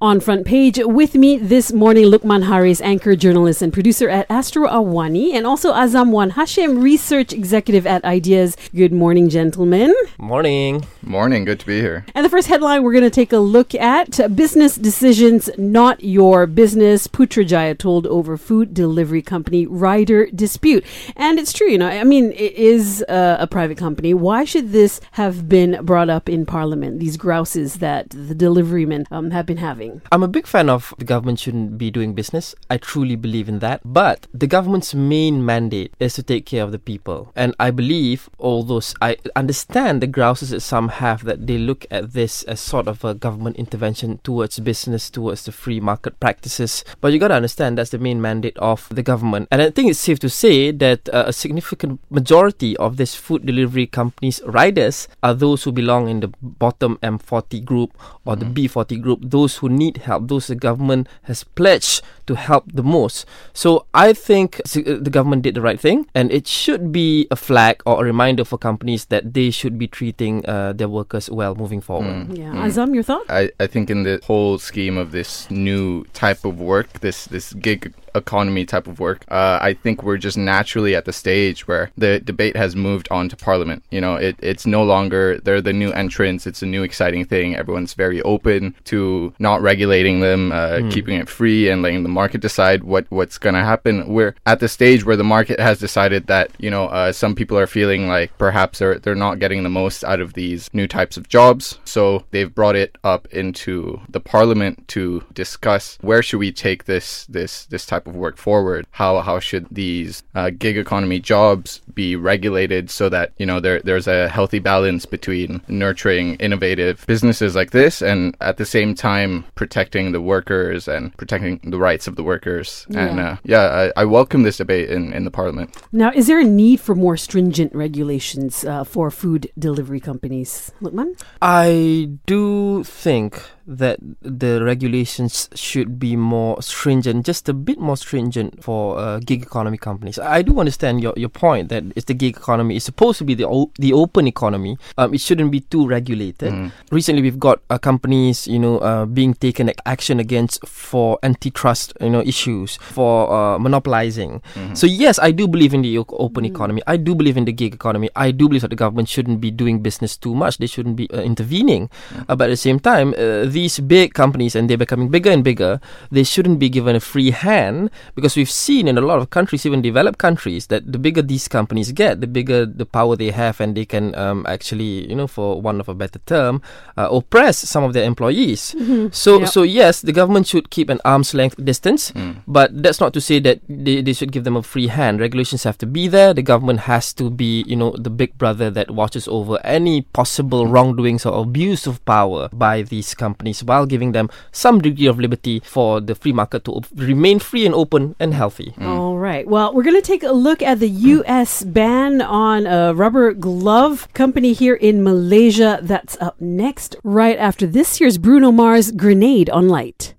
On 0.00 0.18
front 0.18 0.44
page 0.44 0.80
with 0.82 1.14
me 1.14 1.38
this 1.38 1.72
morning, 1.72 2.06
Lukman 2.06 2.44
Haris, 2.44 2.80
anchor, 2.80 3.14
journalist, 3.14 3.62
and 3.62 3.72
producer 3.72 4.08
at 4.08 4.26
Astro 4.28 4.66
Awani, 4.66 5.32
and 5.32 5.46
also 5.46 5.72
Azam 5.72 6.10
Wan 6.10 6.32
Hashim, 6.32 6.82
research 6.82 7.32
executive 7.32 7.86
at 7.86 8.04
Ideas. 8.04 8.56
Good 8.74 8.92
morning, 8.92 9.28
gentlemen. 9.28 9.94
Morning. 10.18 10.84
Morning. 11.02 11.44
Good 11.44 11.60
to 11.60 11.66
be 11.66 11.80
here. 11.80 12.04
And 12.14 12.24
the 12.24 12.30
first 12.30 12.48
headline 12.48 12.82
we're 12.82 12.92
going 12.92 13.04
to 13.04 13.10
take 13.10 13.32
a 13.32 13.38
look 13.38 13.74
at 13.74 14.34
business 14.34 14.74
decisions, 14.74 15.48
not 15.56 16.02
your 16.02 16.46
business. 16.46 17.06
Putrajaya 17.06 17.78
told 17.78 18.06
over 18.08 18.36
food 18.36 18.74
delivery 18.74 19.22
company 19.22 19.64
rider 19.64 20.26
dispute. 20.26 20.84
And 21.14 21.38
it's 21.38 21.52
true, 21.52 21.68
you 21.68 21.78
know, 21.78 21.88
I 21.88 22.04
mean, 22.04 22.32
it 22.32 22.54
is 22.54 23.04
uh, 23.08 23.36
a 23.38 23.46
private 23.46 23.78
company. 23.78 24.12
Why 24.12 24.44
should 24.44 24.72
this 24.72 25.00
have 25.12 25.48
been 25.48 25.84
brought 25.84 26.10
up 26.10 26.28
in 26.28 26.46
Parliament? 26.46 26.98
These 26.98 27.16
grouses 27.16 27.76
that 27.76 28.10
the 28.10 28.34
deliverymen 28.34 29.06
um, 29.12 29.30
have 29.30 29.46
been 29.46 29.58
having. 29.58 29.83
I'm 30.12 30.22
a 30.22 30.28
big 30.28 30.46
fan 30.46 30.68
of 30.68 30.94
the 30.98 31.04
government 31.04 31.40
shouldn't 31.40 31.78
be 31.78 31.90
doing 31.90 32.14
business. 32.14 32.54
I 32.70 32.76
truly 32.76 33.16
believe 33.16 33.48
in 33.48 33.58
that. 33.60 33.80
But 33.84 34.26
the 34.32 34.46
government's 34.46 34.94
main 34.94 35.44
mandate 35.44 35.92
is 35.98 36.14
to 36.14 36.22
take 36.22 36.46
care 36.46 36.62
of 36.62 36.72
the 36.72 36.78
people. 36.78 37.32
And 37.36 37.54
I 37.58 37.70
believe, 37.70 38.28
although 38.38 38.80
I 39.00 39.16
understand 39.36 40.00
the 40.00 40.06
grouses 40.06 40.50
that 40.50 40.60
some 40.60 40.88
have 40.88 41.24
that 41.24 41.46
they 41.46 41.58
look 41.58 41.86
at 41.90 42.12
this 42.12 42.42
as 42.44 42.60
sort 42.60 42.88
of 42.88 43.04
a 43.04 43.14
government 43.14 43.56
intervention 43.56 44.18
towards 44.22 44.58
business, 44.60 45.10
towards 45.10 45.44
the 45.44 45.52
free 45.52 45.80
market 45.80 46.18
practices. 46.20 46.84
But 47.00 47.12
you 47.12 47.18
got 47.18 47.28
to 47.28 47.34
understand 47.34 47.78
that's 47.78 47.90
the 47.90 47.98
main 47.98 48.20
mandate 48.20 48.56
of 48.58 48.88
the 48.90 49.02
government. 49.02 49.48
And 49.50 49.62
I 49.62 49.70
think 49.70 49.90
it's 49.90 50.00
safe 50.00 50.18
to 50.20 50.28
say 50.28 50.70
that 50.70 51.08
uh, 51.08 51.24
a 51.26 51.32
significant 51.32 52.00
majority 52.10 52.76
of 52.76 52.96
these 52.96 53.14
food 53.14 53.46
delivery 53.46 53.86
companies' 53.86 54.40
riders 54.46 55.08
are 55.22 55.34
those 55.34 55.64
who 55.64 55.72
belong 55.72 56.08
in 56.08 56.20
the 56.20 56.28
bottom 56.40 56.98
M40 57.02 57.64
group 57.64 57.96
or 58.24 58.36
the 58.36 58.46
mm-hmm. 58.46 58.80
B40 58.80 59.02
group, 59.02 59.20
those 59.22 59.56
who 59.58 59.68
need 59.76 59.98
help, 59.98 60.28
those 60.28 60.46
the 60.46 60.54
government 60.54 61.08
has 61.24 61.44
pledged 61.44 62.02
to 62.26 62.34
help 62.34 62.64
the 62.72 62.82
most. 62.82 63.26
So 63.52 63.86
I 63.92 64.12
think 64.12 64.60
uh, 64.60 64.98
the 65.00 65.10
government 65.10 65.42
did 65.42 65.54
the 65.54 65.60
right 65.60 65.78
thing, 65.78 66.06
and 66.14 66.32
it 66.32 66.46
should 66.46 66.92
be 66.92 67.26
a 67.30 67.36
flag 67.36 67.82
or 67.84 68.00
a 68.00 68.04
reminder 68.04 68.44
for 68.44 68.58
companies 68.58 69.06
that 69.06 69.34
they 69.34 69.50
should 69.50 69.78
be 69.78 69.86
treating 69.86 70.44
uh, 70.46 70.72
their 70.72 70.88
workers 70.88 71.28
well 71.28 71.54
moving 71.54 71.80
forward. 71.80 72.28
Mm. 72.28 72.38
Yeah, 72.38 72.52
mm. 72.52 72.64
Azam, 72.64 72.94
your 72.94 73.02
thought? 73.02 73.26
I, 73.28 73.50
I 73.60 73.66
think 73.66 73.90
in 73.90 74.04
the 74.04 74.20
whole 74.24 74.58
scheme 74.58 74.96
of 74.96 75.12
this 75.12 75.50
new 75.50 76.04
type 76.14 76.44
of 76.44 76.60
work, 76.60 77.00
this 77.00 77.26
this 77.26 77.52
gig 77.54 77.92
economy 78.14 78.64
type 78.64 78.86
of 78.86 79.00
work. 79.00 79.24
Uh, 79.28 79.58
I 79.60 79.74
think 79.74 80.02
we're 80.02 80.18
just 80.18 80.36
naturally 80.36 80.94
at 80.94 81.04
the 81.04 81.12
stage 81.12 81.66
where 81.66 81.90
the 81.96 82.20
debate 82.20 82.56
has 82.56 82.76
moved 82.76 83.08
on 83.10 83.28
to 83.28 83.36
Parliament. 83.36 83.82
You 83.90 84.00
know, 84.00 84.16
it, 84.16 84.36
it's 84.40 84.66
no 84.66 84.82
longer 84.82 85.38
they're 85.38 85.60
the 85.60 85.72
new 85.72 85.90
entrants. 85.92 86.46
It's 86.46 86.62
a 86.62 86.66
new 86.66 86.82
exciting 86.82 87.24
thing. 87.24 87.56
Everyone's 87.56 87.94
very 87.94 88.22
open 88.22 88.74
to 88.84 89.32
not 89.38 89.62
regulating 89.62 90.20
them, 90.20 90.52
uh, 90.52 90.78
mm. 90.78 90.92
keeping 90.92 91.18
it 91.18 91.28
free, 91.28 91.68
and 91.68 91.82
letting 91.82 92.02
the 92.02 92.08
market 92.08 92.40
decide 92.40 92.84
what 92.84 93.06
what's 93.10 93.38
going 93.38 93.54
to 93.54 93.64
happen. 93.64 94.08
We're 94.08 94.34
at 94.46 94.60
the 94.60 94.68
stage 94.68 95.04
where 95.04 95.16
the 95.16 95.24
market 95.24 95.60
has 95.60 95.78
decided 95.78 96.26
that 96.26 96.50
you 96.58 96.70
know 96.70 96.86
uh, 96.86 97.12
some 97.12 97.34
people 97.34 97.58
are 97.58 97.66
feeling 97.66 98.08
like 98.08 98.36
perhaps 98.38 98.78
they're 98.78 98.98
they're 98.98 99.14
not 99.14 99.38
getting 99.38 99.62
the 99.62 99.68
most 99.68 100.04
out 100.04 100.20
of 100.20 100.34
these 100.34 100.70
new 100.72 100.86
types 100.86 101.16
of 101.16 101.28
jobs. 101.28 101.78
So 101.84 102.24
they've 102.30 102.54
brought 102.54 102.76
it 102.76 102.96
up 103.02 103.26
into 103.28 104.00
the 104.08 104.20
Parliament 104.20 104.86
to 104.88 105.24
discuss 105.32 105.98
where 106.00 106.22
should 106.22 106.38
we 106.38 106.52
take 106.52 106.84
this 106.84 107.26
this 107.26 107.66
this 107.66 107.86
type 107.86 108.03
type 108.04 108.14
of 108.14 108.16
work 108.16 108.36
forward? 108.36 108.86
How 108.90 109.20
how 109.20 109.40
should 109.40 109.66
these 109.70 110.22
uh, 110.34 110.50
gig 110.50 110.76
economy 110.76 111.20
jobs 111.20 111.80
be 111.94 112.16
regulated 112.16 112.90
so 112.90 113.08
that 113.08 113.32
you 113.38 113.46
know 113.46 113.60
there 113.60 113.80
there's 113.80 114.06
a 114.06 114.28
healthy 114.28 114.58
balance 114.58 115.06
between 115.06 115.60
nurturing 115.68 116.36
innovative 116.36 117.04
businesses 117.06 117.54
like 117.54 117.70
this 117.70 118.02
and 118.02 118.36
at 118.40 118.56
the 118.56 118.66
same 118.66 118.94
time 118.94 119.44
protecting 119.54 120.12
the 120.12 120.20
workers 120.20 120.88
and 120.88 121.16
protecting 121.16 121.60
the 121.64 121.78
rights 121.78 122.06
of 122.06 122.16
the 122.16 122.22
workers? 122.22 122.86
Yeah. 122.88 123.06
And 123.06 123.20
uh, 123.20 123.36
yeah, 123.44 123.90
I, 123.96 124.02
I, 124.02 124.04
welcome 124.04 124.42
this 124.42 124.58
debate 124.58 124.90
in 124.90 125.12
in 125.12 125.24
the 125.24 125.30
parliament. 125.30 125.74
Now, 125.92 126.12
is 126.14 126.26
there 126.26 126.40
a 126.40 126.44
need 126.44 126.80
for 126.80 126.94
more 126.94 127.16
stringent 127.16 127.74
regulations 127.74 128.64
uh, 128.64 128.84
for 128.84 129.10
food 129.10 129.50
delivery 129.58 130.00
companies, 130.00 130.72
Lukman? 130.80 131.20
I 131.40 132.10
do 132.26 132.84
think 132.84 133.40
that 133.66 133.98
the 134.20 134.62
regulations 134.62 135.48
should 135.54 135.98
be 135.98 136.16
more 136.16 136.60
stringent, 136.60 137.24
just 137.24 137.48
a 137.48 137.52
bit 137.52 137.78
more 137.78 137.96
stringent 137.96 138.62
for 138.62 138.98
uh, 138.98 139.18
gig 139.20 139.42
economy 139.42 139.78
companies. 139.78 140.18
I 140.18 140.42
do 140.42 140.60
understand 140.60 141.00
your, 141.02 141.14
your 141.16 141.28
point 141.28 141.68
that 141.70 141.84
it's 141.96 142.06
the 142.06 142.14
gig 142.14 142.36
economy 142.36 142.76
is 142.76 142.84
supposed 142.84 143.18
to 143.18 143.24
be 143.24 143.34
the 143.34 143.46
o- 143.46 143.70
the 143.78 143.92
open 143.92 144.26
economy. 144.26 144.76
Um, 144.98 145.14
it 145.14 145.20
shouldn't 145.20 145.50
be 145.50 145.60
too 145.60 145.86
regulated. 145.86 146.52
Mm. 146.52 146.72
Recently, 146.90 147.22
we've 147.22 147.38
got 147.40 147.60
uh, 147.70 147.78
companies, 147.78 148.46
you 148.46 148.58
know, 148.58 148.78
uh, 148.78 149.06
being 149.06 149.34
taken 149.34 149.72
action 149.86 150.20
against 150.20 150.66
for 150.66 151.18
antitrust, 151.22 151.92
you 152.00 152.10
know, 152.10 152.20
issues 152.20 152.76
for 152.76 153.32
uh, 153.32 153.58
monopolizing. 153.58 154.40
Mm-hmm. 154.54 154.74
So 154.74 154.86
yes, 154.86 155.18
I 155.18 155.30
do 155.30 155.48
believe 155.48 155.74
in 155.74 155.82
the 155.82 155.98
open 155.98 156.44
mm. 156.44 156.50
economy. 156.50 156.82
I 156.86 156.96
do 156.96 157.14
believe 157.14 157.36
in 157.36 157.44
the 157.44 157.52
gig 157.52 157.74
economy. 157.74 158.10
I 158.14 158.30
do 158.30 158.48
believe 158.48 158.62
that 158.62 158.70
the 158.70 158.76
government 158.76 159.08
shouldn't 159.08 159.40
be 159.40 159.50
doing 159.50 159.80
business 159.80 160.16
too 160.16 160.34
much. 160.34 160.58
They 160.58 160.66
shouldn't 160.66 160.96
be 160.96 161.08
uh, 161.10 161.22
intervening. 161.22 161.88
Mm. 162.12 162.26
but 162.26 162.42
at 162.42 162.48
the 162.48 162.56
same 162.56 162.78
time 162.78 163.14
these 163.54 163.78
big 163.80 164.12
companies 164.12 164.54
and 164.54 164.68
they're 164.68 164.76
becoming 164.76 165.08
bigger 165.08 165.30
and 165.30 165.42
bigger, 165.42 165.80
they 166.10 166.24
shouldn't 166.24 166.58
be 166.58 166.68
given 166.68 166.96
a 166.96 167.00
free 167.00 167.30
hand 167.30 167.90
because 168.14 168.36
we've 168.36 168.50
seen 168.50 168.88
in 168.88 168.98
a 168.98 169.00
lot 169.00 169.20
of 169.22 169.30
countries, 169.30 169.64
even 169.64 169.80
developed 169.80 170.18
countries, 170.18 170.66
that 170.66 170.90
the 170.90 170.98
bigger 170.98 171.22
these 171.22 171.46
companies 171.48 171.92
get, 171.92 172.20
the 172.20 172.26
bigger 172.26 172.66
the 172.66 172.84
power 172.84 173.16
they 173.16 173.30
have, 173.30 173.60
and 173.60 173.76
they 173.76 173.86
can 173.86 174.14
um, 174.16 174.44
actually, 174.48 175.08
you 175.08 175.14
know, 175.14 175.26
for 175.26 175.62
one 175.62 175.78
of 175.80 175.88
a 175.88 175.94
better 175.94 176.18
term, 176.26 176.60
uh, 176.98 177.08
oppress 177.10 177.58
some 177.58 177.84
of 177.84 177.94
their 177.94 178.04
employees. 178.04 178.74
Mm-hmm. 178.84 179.16
So, 179.16 179.40
yep. 179.40 179.48
so 179.48 179.62
yes, 179.62 180.02
the 180.02 180.12
government 180.12 180.46
should 180.46 180.68
keep 180.68 180.90
an 180.90 181.00
arm's 181.06 181.32
length 181.32 181.56
distance, 181.64 182.10
mm. 182.12 182.42
but 182.46 182.82
that's 182.82 183.00
not 183.00 183.14
to 183.14 183.20
say 183.20 183.38
that 183.40 183.60
they, 183.66 184.02
they 184.02 184.12
should 184.12 184.30
give 184.30 184.44
them 184.44 184.56
a 184.56 184.62
free 184.62 184.88
hand. 184.88 185.20
Regulations 185.20 185.62
have 185.62 185.78
to 185.78 185.86
be 185.86 186.06
there. 186.06 186.34
The 186.34 186.42
government 186.42 186.80
has 186.80 187.14
to 187.14 187.30
be, 187.30 187.64
you 187.66 187.76
know, 187.76 187.94
the 187.96 188.10
big 188.10 188.36
brother 188.36 188.68
that 188.70 188.90
watches 188.90 189.26
over 189.28 189.58
any 189.64 190.02
possible 190.02 190.66
wrongdoings 190.66 191.24
or 191.24 191.40
abuse 191.40 191.86
of 191.86 192.04
power 192.04 192.50
by 192.52 192.82
these 192.82 193.14
companies 193.14 193.43
companies 193.44 193.62
while 193.62 193.86
giving 193.86 194.12
them 194.12 194.28
some 194.52 194.80
degree 194.80 195.06
of 195.06 195.18
liberty 195.18 195.60
for 195.60 196.00
the 196.00 196.14
free 196.14 196.32
market 196.32 196.64
to 196.64 196.80
remain 196.96 197.38
free 197.38 197.66
and 197.66 197.74
open 197.74 198.14
and 198.18 198.32
healthy. 198.32 198.72
Mm. 198.78 198.86
All 198.86 199.18
right. 199.18 199.46
Well, 199.46 199.74
we're 199.74 199.84
going 199.84 200.00
to 200.00 200.12
take 200.12 200.22
a 200.22 200.32
look 200.32 200.62
at 200.62 200.80
the 200.80 200.88
U.S. 200.88 201.62
ban 201.64 202.22
on 202.22 202.66
a 202.66 202.94
rubber 202.94 203.34
glove 203.34 204.08
company 204.14 204.54
here 204.54 204.74
in 204.74 205.02
Malaysia. 205.02 205.78
That's 205.82 206.16
up 206.20 206.40
next, 206.40 206.96
right 207.04 207.38
after 207.38 207.66
this 207.66 208.00
year's 208.00 208.18
Bruno 208.18 208.50
Mars 208.50 208.90
Grenade 208.92 209.50
on 209.50 209.68
Light. 209.68 210.14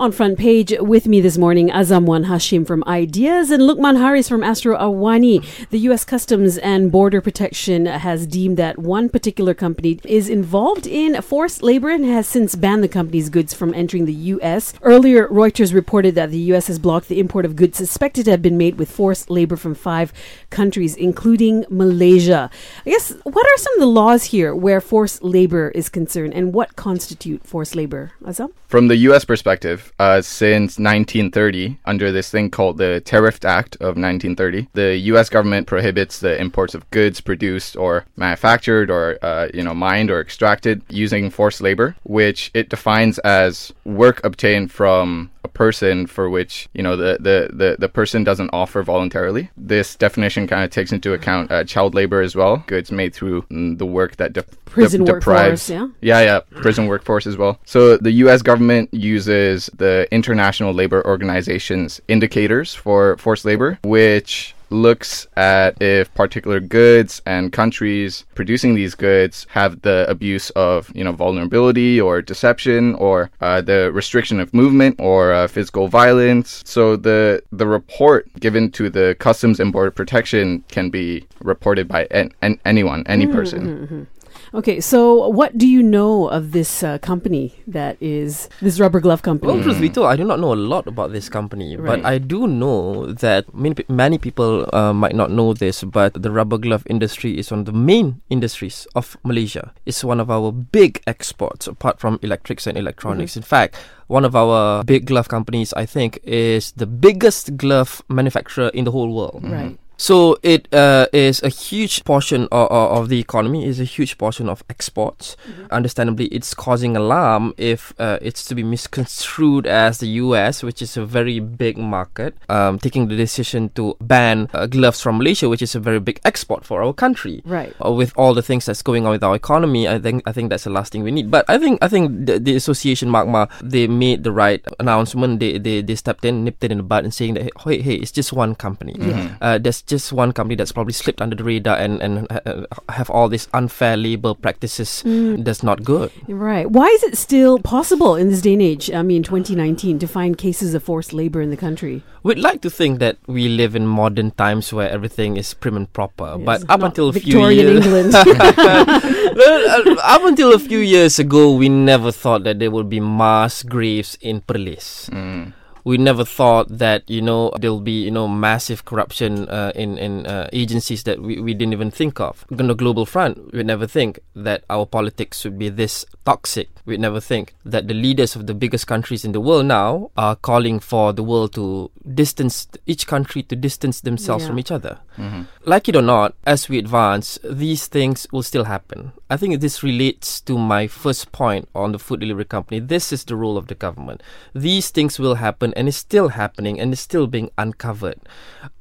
On 0.00 0.12
front 0.12 0.38
page 0.38 0.72
with 0.80 1.06
me 1.06 1.20
this 1.20 1.36
morning, 1.36 1.68
Azamwan 1.68 2.24
Hashim 2.24 2.66
from 2.66 2.82
Ideas 2.86 3.50
and 3.50 3.62
Lukman 3.62 3.98
Haris 3.98 4.30
from 4.30 4.42
Astro 4.42 4.74
Awani. 4.78 5.44
The 5.68 5.78
U.S. 5.80 6.06
Customs 6.06 6.56
and 6.56 6.90
Border 6.90 7.20
Protection 7.20 7.84
has 7.84 8.26
deemed 8.26 8.56
that 8.56 8.78
one 8.78 9.10
particular 9.10 9.52
company 9.52 10.00
is 10.04 10.30
involved 10.30 10.86
in 10.86 11.20
forced 11.20 11.62
labor 11.62 11.90
and 11.90 12.06
has 12.06 12.26
since 12.26 12.54
banned 12.54 12.82
the 12.82 12.88
company's 12.88 13.28
goods 13.28 13.52
from 13.52 13.74
entering 13.74 14.06
the 14.06 14.14
U.S. 14.14 14.72
Earlier, 14.80 15.28
Reuters 15.28 15.74
reported 15.74 16.14
that 16.14 16.30
the 16.30 16.48
U.S. 16.52 16.68
has 16.68 16.78
blocked 16.78 17.08
the 17.08 17.20
import 17.20 17.44
of 17.44 17.54
goods 17.54 17.76
suspected 17.76 18.24
to 18.24 18.30
have 18.30 18.40
been 18.40 18.56
made 18.56 18.78
with 18.78 18.90
forced 18.90 19.28
labor 19.28 19.56
from 19.56 19.74
five 19.74 20.14
countries, 20.48 20.96
including 20.96 21.66
Malaysia. 21.68 22.48
I 22.86 22.88
guess, 22.88 23.12
what 23.24 23.46
are 23.46 23.58
some 23.58 23.74
of 23.74 23.80
the 23.80 23.86
laws 23.86 24.24
here 24.24 24.54
where 24.54 24.80
forced 24.80 25.22
labor 25.22 25.68
is 25.72 25.90
concerned 25.90 26.32
and 26.32 26.54
what 26.54 26.74
constitute 26.74 27.46
forced 27.46 27.76
labor? 27.76 28.12
Azam? 28.22 28.50
From 28.66 28.88
the 28.88 28.96
U.S. 28.96 29.24
perspective, 29.24 29.89
uh, 29.98 30.22
since 30.22 30.78
1930 30.78 31.78
under 31.84 32.12
this 32.12 32.30
thing 32.30 32.50
called 32.50 32.78
the 32.78 33.00
Tariff 33.04 33.44
Act 33.44 33.76
of 33.76 33.96
1930. 33.96 34.68
The 34.72 34.96
U.S. 34.96 35.28
government 35.28 35.66
prohibits 35.66 36.20
the 36.20 36.40
imports 36.40 36.74
of 36.74 36.88
goods 36.90 37.20
produced 37.20 37.76
or 37.76 38.04
manufactured 38.16 38.90
or 38.90 39.18
uh, 39.22 39.48
you 39.52 39.62
know 39.62 39.74
mined 39.74 40.10
or 40.10 40.20
extracted 40.20 40.82
using 40.88 41.30
forced 41.30 41.60
labor, 41.60 41.96
which 42.02 42.50
it 42.54 42.68
defines 42.68 43.18
as 43.20 43.72
work 43.84 44.22
obtained 44.24 44.72
from 44.72 45.30
a 45.44 45.48
person 45.48 46.06
for 46.06 46.28
which 46.28 46.68
you 46.74 46.82
know 46.82 46.96
the 46.96 47.16
the 47.20 47.50
the, 47.52 47.76
the 47.78 47.88
person 47.88 48.24
doesn't 48.24 48.50
offer 48.52 48.82
voluntarily. 48.82 49.50
This 49.56 49.96
definition 49.96 50.46
kind 50.46 50.64
of 50.64 50.70
takes 50.70 50.92
into 50.92 51.12
account 51.12 51.50
uh, 51.50 51.64
child 51.64 51.94
labor 51.94 52.20
as 52.20 52.34
well, 52.34 52.64
goods 52.66 52.92
made 52.92 53.14
through 53.14 53.42
mm, 53.42 53.78
the 53.78 53.86
work 53.86 54.16
that 54.16 54.32
de- 54.32 54.44
prison 54.64 55.04
de- 55.04 55.12
deprives. 55.12 55.70
Workforce, 55.70 55.92
yeah, 56.00 56.20
yeah, 56.20 56.40
yeah, 56.52 56.60
prison 56.60 56.86
workforce 56.86 57.26
as 57.26 57.36
well. 57.36 57.58
So 57.64 57.96
the 57.96 58.12
U.S. 58.24 58.42
government 58.42 58.92
uses 58.92 59.70
the 59.76 60.06
International 60.10 60.72
Labor 60.72 61.06
Organization's 61.06 62.00
indicators 62.08 62.74
for 62.74 63.16
forced 63.16 63.44
labor, 63.44 63.78
which 63.82 64.54
looks 64.70 65.26
at 65.36 65.80
if 65.82 66.12
particular 66.14 66.60
goods 66.60 67.20
and 67.26 67.52
countries 67.52 68.24
producing 68.34 68.74
these 68.74 68.94
goods 68.94 69.46
have 69.50 69.82
the 69.82 70.06
abuse 70.08 70.50
of 70.50 70.90
you 70.94 71.04
know 71.04 71.12
vulnerability 71.12 72.00
or 72.00 72.22
deception 72.22 72.94
or 72.96 73.30
uh, 73.40 73.60
the 73.60 73.92
restriction 73.92 74.40
of 74.40 74.54
movement 74.54 74.96
or 74.98 75.32
uh, 75.32 75.48
physical 75.48 75.88
violence. 75.88 76.62
So 76.64 76.96
the 76.96 77.42
the 77.52 77.66
report 77.66 78.28
given 78.40 78.70
to 78.72 78.90
the 78.90 79.16
Customs 79.18 79.60
and 79.60 79.72
Border 79.72 79.90
Protection 79.90 80.64
can 80.68 80.90
be 80.90 81.26
reported 81.40 81.88
by 81.88 82.06
an, 82.10 82.32
an 82.42 82.60
anyone, 82.64 83.04
any 83.06 83.26
mm-hmm, 83.26 83.34
person. 83.34 83.66
Mm-hmm. 83.66 84.02
Okay, 84.52 84.80
so 84.80 85.28
what 85.28 85.56
do 85.56 85.66
you 85.66 85.80
know 85.80 86.26
of 86.28 86.50
this 86.50 86.82
uh, 86.82 86.98
company 86.98 87.54
that 87.68 87.96
is 88.00 88.48
this 88.60 88.80
rubber 88.80 88.98
glove 88.98 89.22
company? 89.22 89.52
Well, 89.52 89.62
truth 89.62 89.80
be 89.80 89.88
told, 89.88 90.08
I 90.08 90.16
do 90.16 90.24
not 90.24 90.40
know 90.40 90.52
a 90.52 90.58
lot 90.58 90.88
about 90.88 91.12
this 91.12 91.28
company, 91.28 91.76
Right. 91.76 92.02
but 92.02 92.04
I 92.08 92.18
do 92.18 92.48
know 92.48 93.06
that 93.12 93.54
many, 93.54 93.76
many 93.88 94.18
people 94.18 94.68
uh, 94.74 94.92
might 94.92 95.14
not 95.14 95.30
know 95.30 95.54
this, 95.54 95.84
but 95.84 96.14
the 96.20 96.32
rubber 96.32 96.58
glove 96.58 96.82
industry 96.90 97.38
is 97.38 97.50
one 97.52 97.60
of 97.60 97.66
the 97.66 97.72
main 97.72 98.22
industries 98.28 98.88
of 98.96 99.16
Malaysia. 99.22 99.72
It's 99.86 100.02
one 100.02 100.18
of 100.18 100.30
our 100.30 100.50
big 100.50 101.00
exports, 101.06 101.68
apart 101.68 102.00
from 102.00 102.18
electrics 102.22 102.66
and 102.66 102.76
electronics. 102.76 103.36
In 103.36 103.42
fact, 103.42 103.76
one 104.08 104.24
of 104.24 104.34
our 104.34 104.82
big 104.82 105.06
glove 105.06 105.28
companies, 105.28 105.72
I 105.74 105.86
think, 105.86 106.18
is 106.24 106.72
the 106.72 106.86
biggest 106.86 107.56
glove 107.56 108.02
manufacturer 108.08 108.68
in 108.74 108.84
the 108.84 108.90
whole 108.90 109.14
world. 109.14 109.44
Right. 109.44 109.78
So 110.00 110.38
it 110.42 110.66
uh, 110.72 111.08
is 111.12 111.42
a 111.42 111.50
huge 111.50 112.04
portion 112.04 112.48
of, 112.50 112.72
of 112.72 113.08
the 113.10 113.20
economy. 113.20 113.66
Is 113.66 113.78
a 113.80 113.84
huge 113.84 114.16
portion 114.16 114.48
of 114.48 114.64
exports. 114.70 115.36
Understandably, 115.70 116.24
it's 116.32 116.54
causing 116.54 116.96
alarm 116.96 117.52
if 117.58 117.92
uh, 117.98 118.18
it's 118.22 118.46
to 118.46 118.54
be 118.54 118.62
misconstrued 118.62 119.66
as 119.66 119.98
the 119.98 120.08
U.S., 120.24 120.62
which 120.62 120.80
is 120.80 120.96
a 120.96 121.04
very 121.04 121.38
big 121.38 121.76
market, 121.76 122.34
um, 122.48 122.78
taking 122.78 123.08
the 123.08 123.14
decision 123.14 123.68
to 123.76 123.94
ban 124.00 124.48
uh, 124.54 124.64
gloves 124.64 125.02
from 125.02 125.18
Malaysia, 125.18 125.50
which 125.50 125.60
is 125.60 125.74
a 125.74 125.80
very 125.80 126.00
big 126.00 126.18
export 126.24 126.64
for 126.64 126.82
our 126.82 126.94
country. 126.94 127.42
Right. 127.44 127.76
Uh, 127.84 127.92
with 127.92 128.16
all 128.16 128.32
the 128.32 128.42
things 128.42 128.64
that's 128.64 128.80
going 128.80 129.04
on 129.04 129.12
with 129.12 129.22
our 129.22 129.36
economy, 129.36 129.86
I 129.86 129.98
think 129.98 130.22
I 130.24 130.32
think 130.32 130.48
that's 130.48 130.64
the 130.64 130.72
last 130.72 130.92
thing 130.92 131.02
we 131.02 131.10
need. 131.10 131.30
But 131.30 131.44
I 131.46 131.58
think 131.58 131.76
I 131.84 131.88
think 131.88 132.24
the, 132.24 132.38
the 132.38 132.56
association 132.56 133.10
MARGMA 133.10 133.52
they 133.60 133.86
made 133.86 134.24
the 134.24 134.32
right 134.32 134.64
announcement. 134.80 135.40
They, 135.40 135.58
they 135.58 135.82
they 135.82 135.94
stepped 135.94 136.24
in, 136.24 136.42
nipped 136.42 136.64
it 136.64 136.72
in 136.72 136.78
the 136.78 136.88
bud, 136.88 137.04
and 137.04 137.12
saying 137.12 137.34
that 137.34 137.52
hey 137.68 137.82
hey, 137.82 137.96
it's 137.96 138.12
just 138.12 138.32
one 138.32 138.54
company. 138.54 138.96
Uh, 139.40 139.58
there's 139.58 139.82
just 139.90 140.12
one 140.12 140.32
company 140.32 140.54
that's 140.54 140.72
probably 140.72 140.92
slipped 140.92 141.20
under 141.20 141.36
the 141.36 141.44
radar 141.44 141.76
and 141.76 142.00
and 142.00 142.26
uh, 142.30 142.64
have 142.88 143.10
all 143.10 143.28
these 143.28 143.48
unfair 143.52 143.96
labor 143.96 144.32
practices. 144.32 145.02
That's 145.04 145.62
not 145.62 145.84
good. 145.84 146.10
Right. 146.28 146.70
Why 146.70 146.86
is 146.86 147.02
it 147.02 147.18
still 147.18 147.58
possible 147.58 148.16
in 148.16 148.30
this 148.30 148.40
day 148.40 148.54
and 148.54 148.62
age, 148.62 148.90
I 148.90 149.02
mean 149.02 149.22
2019, 149.22 149.98
to 149.98 150.06
find 150.06 150.38
cases 150.38 150.72
of 150.74 150.82
forced 150.82 151.12
labor 151.12 151.42
in 151.42 151.50
the 151.50 151.56
country? 151.56 152.02
We'd 152.22 152.38
like 152.38 152.60
to 152.62 152.70
think 152.70 152.98
that 153.00 153.18
we 153.26 153.48
live 153.48 153.74
in 153.74 153.86
modern 153.86 154.30
times 154.32 154.72
where 154.72 154.88
everything 154.88 155.36
is 155.36 155.52
prim 155.54 155.76
and 155.76 155.90
proper, 155.92 156.38
but 156.38 156.62
up 156.68 156.82
until 156.82 157.08
a 157.08 157.12
few 157.12 157.48
years. 157.48 157.84
England. 157.84 158.14
uh, 158.14 159.96
up 160.04 160.22
until 160.24 160.54
a 160.54 160.58
few 160.58 160.78
years 160.78 161.18
ago, 161.18 161.52
we 161.52 161.68
never 161.68 162.12
thought 162.12 162.44
that 162.44 162.58
there 162.58 162.70
would 162.70 162.88
be 162.88 163.00
mass 163.00 163.62
graves 163.62 164.16
in 164.20 164.40
Perlis. 164.42 165.10
Mm. 165.10 165.52
We 165.84 165.98
never 165.98 166.24
thought 166.24 166.68
that 166.68 167.08
you 167.08 167.22
know 167.22 167.52
there'll 167.58 167.80
be 167.80 168.04
you 168.04 168.10
know 168.10 168.28
massive 168.28 168.84
corruption 168.84 169.48
uh, 169.48 169.72
in 169.74 169.98
in 169.98 170.26
uh, 170.26 170.48
agencies 170.52 171.04
that 171.04 171.20
we, 171.20 171.40
we 171.40 171.54
didn't 171.54 171.72
even 171.72 171.90
think 171.90 172.20
of. 172.20 172.44
On 172.50 172.66
the 172.66 172.74
global 172.74 173.06
front, 173.06 173.52
we'd 173.52 173.66
never 173.66 173.86
think 173.86 174.20
that 174.34 174.64
our 174.68 174.86
politics 174.86 175.44
would 175.44 175.58
be 175.58 175.68
this 175.68 176.04
toxic. 176.24 176.68
We'd 176.84 177.00
never 177.00 177.20
think 177.20 177.54
that 177.64 177.88
the 177.88 177.94
leaders 177.94 178.36
of 178.36 178.46
the 178.46 178.54
biggest 178.54 178.86
countries 178.86 179.24
in 179.24 179.32
the 179.32 179.40
world 179.40 179.66
now 179.66 180.10
are 180.16 180.36
calling 180.36 180.80
for 180.80 181.12
the 181.12 181.22
world 181.22 181.54
to 181.54 181.90
distance 182.14 182.68
each 182.86 183.06
country 183.06 183.42
to 183.44 183.56
distance 183.56 184.00
themselves 184.00 184.44
Yeah. 184.44 184.48
from 184.48 184.58
each 184.58 184.70
other 184.70 184.98
hmm 185.16 185.42
like 185.64 185.88
it 185.88 185.94
or 185.96 186.02
not, 186.02 186.34
as 186.46 186.68
we 186.68 186.78
advance, 186.78 187.38
these 187.44 187.86
things 187.86 188.26
will 188.32 188.42
still 188.42 188.64
happen. 188.64 189.12
I 189.28 189.36
think 189.36 189.60
this 189.60 189.82
relates 189.82 190.40
to 190.42 190.58
my 190.58 190.86
first 190.88 191.30
point 191.32 191.68
on 191.74 191.92
the 191.92 191.98
food 191.98 192.20
delivery 192.20 192.46
company. 192.46 192.80
This 192.80 193.12
is 193.12 193.24
the 193.24 193.36
role 193.36 193.56
of 193.58 193.66
the 193.68 193.74
government. 193.76 194.22
These 194.54 194.88
things 194.90 195.18
will 195.18 195.36
happen 195.36 195.72
and 195.76 195.86
it's 195.86 195.96
still 195.98 196.30
happening 196.30 196.80
and 196.80 196.92
it's 196.92 197.02
still 197.02 197.26
being 197.26 197.50
uncovered. 197.58 198.18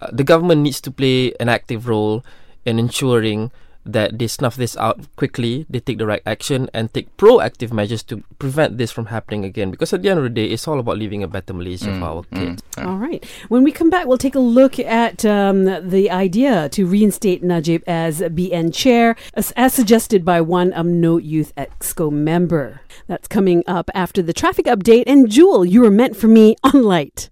Uh, 0.01 0.07
the 0.11 0.23
government 0.23 0.61
needs 0.61 0.81
to 0.81 0.89
play 0.91 1.33
an 1.39 1.49
active 1.49 1.87
role 1.87 2.23
in 2.65 2.79
ensuring 2.79 3.51
that 3.93 4.17
they 4.19 4.27
snuff 4.27 4.55
this 4.55 4.77
out 4.77 4.99
quickly, 5.15 5.65
they 5.69 5.79
take 5.79 5.97
the 5.97 6.05
right 6.05 6.21
action 6.25 6.69
and 6.73 6.93
take 6.93 7.15
proactive 7.17 7.71
measures 7.71 8.03
to 8.03 8.23
prevent 8.37 8.77
this 8.77 8.91
from 8.91 9.07
happening 9.07 9.45
again. 9.45 9.71
Because 9.71 9.93
at 9.93 10.01
the 10.01 10.09
end 10.09 10.19
of 10.19 10.23
the 10.23 10.29
day, 10.29 10.45
it's 10.45 10.67
all 10.67 10.79
about 10.79 10.97
leaving 10.97 11.23
a 11.23 11.27
better 11.27 11.53
Malaysia 11.53 11.97
for 11.99 12.05
our 12.05 12.23
kids. 12.33 12.63
All 12.77 12.97
right. 12.97 13.23
When 13.49 13.63
we 13.63 13.71
come 13.71 13.89
back, 13.89 14.05
we'll 14.05 14.17
take 14.17 14.35
a 14.35 14.39
look 14.39 14.79
at 14.79 15.25
um, 15.25 15.65
the 15.65 16.09
idea 16.11 16.69
to 16.69 16.85
reinstate 16.85 17.43
Najib 17.43 17.83
as 17.87 18.21
BN 18.21 18.73
chair, 18.73 19.15
as, 19.33 19.51
as 19.55 19.73
suggested 19.73 20.23
by 20.23 20.41
one 20.41 20.71
UMNO 20.71 21.23
Youth 21.23 21.53
Exco 21.55 22.11
member. 22.11 22.81
That's 23.07 23.27
coming 23.27 23.63
up 23.67 23.89
after 23.93 24.21
the 24.21 24.33
traffic 24.33 24.65
update. 24.65 25.03
And 25.07 25.29
Jewel, 25.29 25.65
you 25.65 25.81
were 25.81 25.91
meant 25.91 26.15
for 26.15 26.27
me 26.27 26.55
on 26.63 26.83
light. 26.83 27.29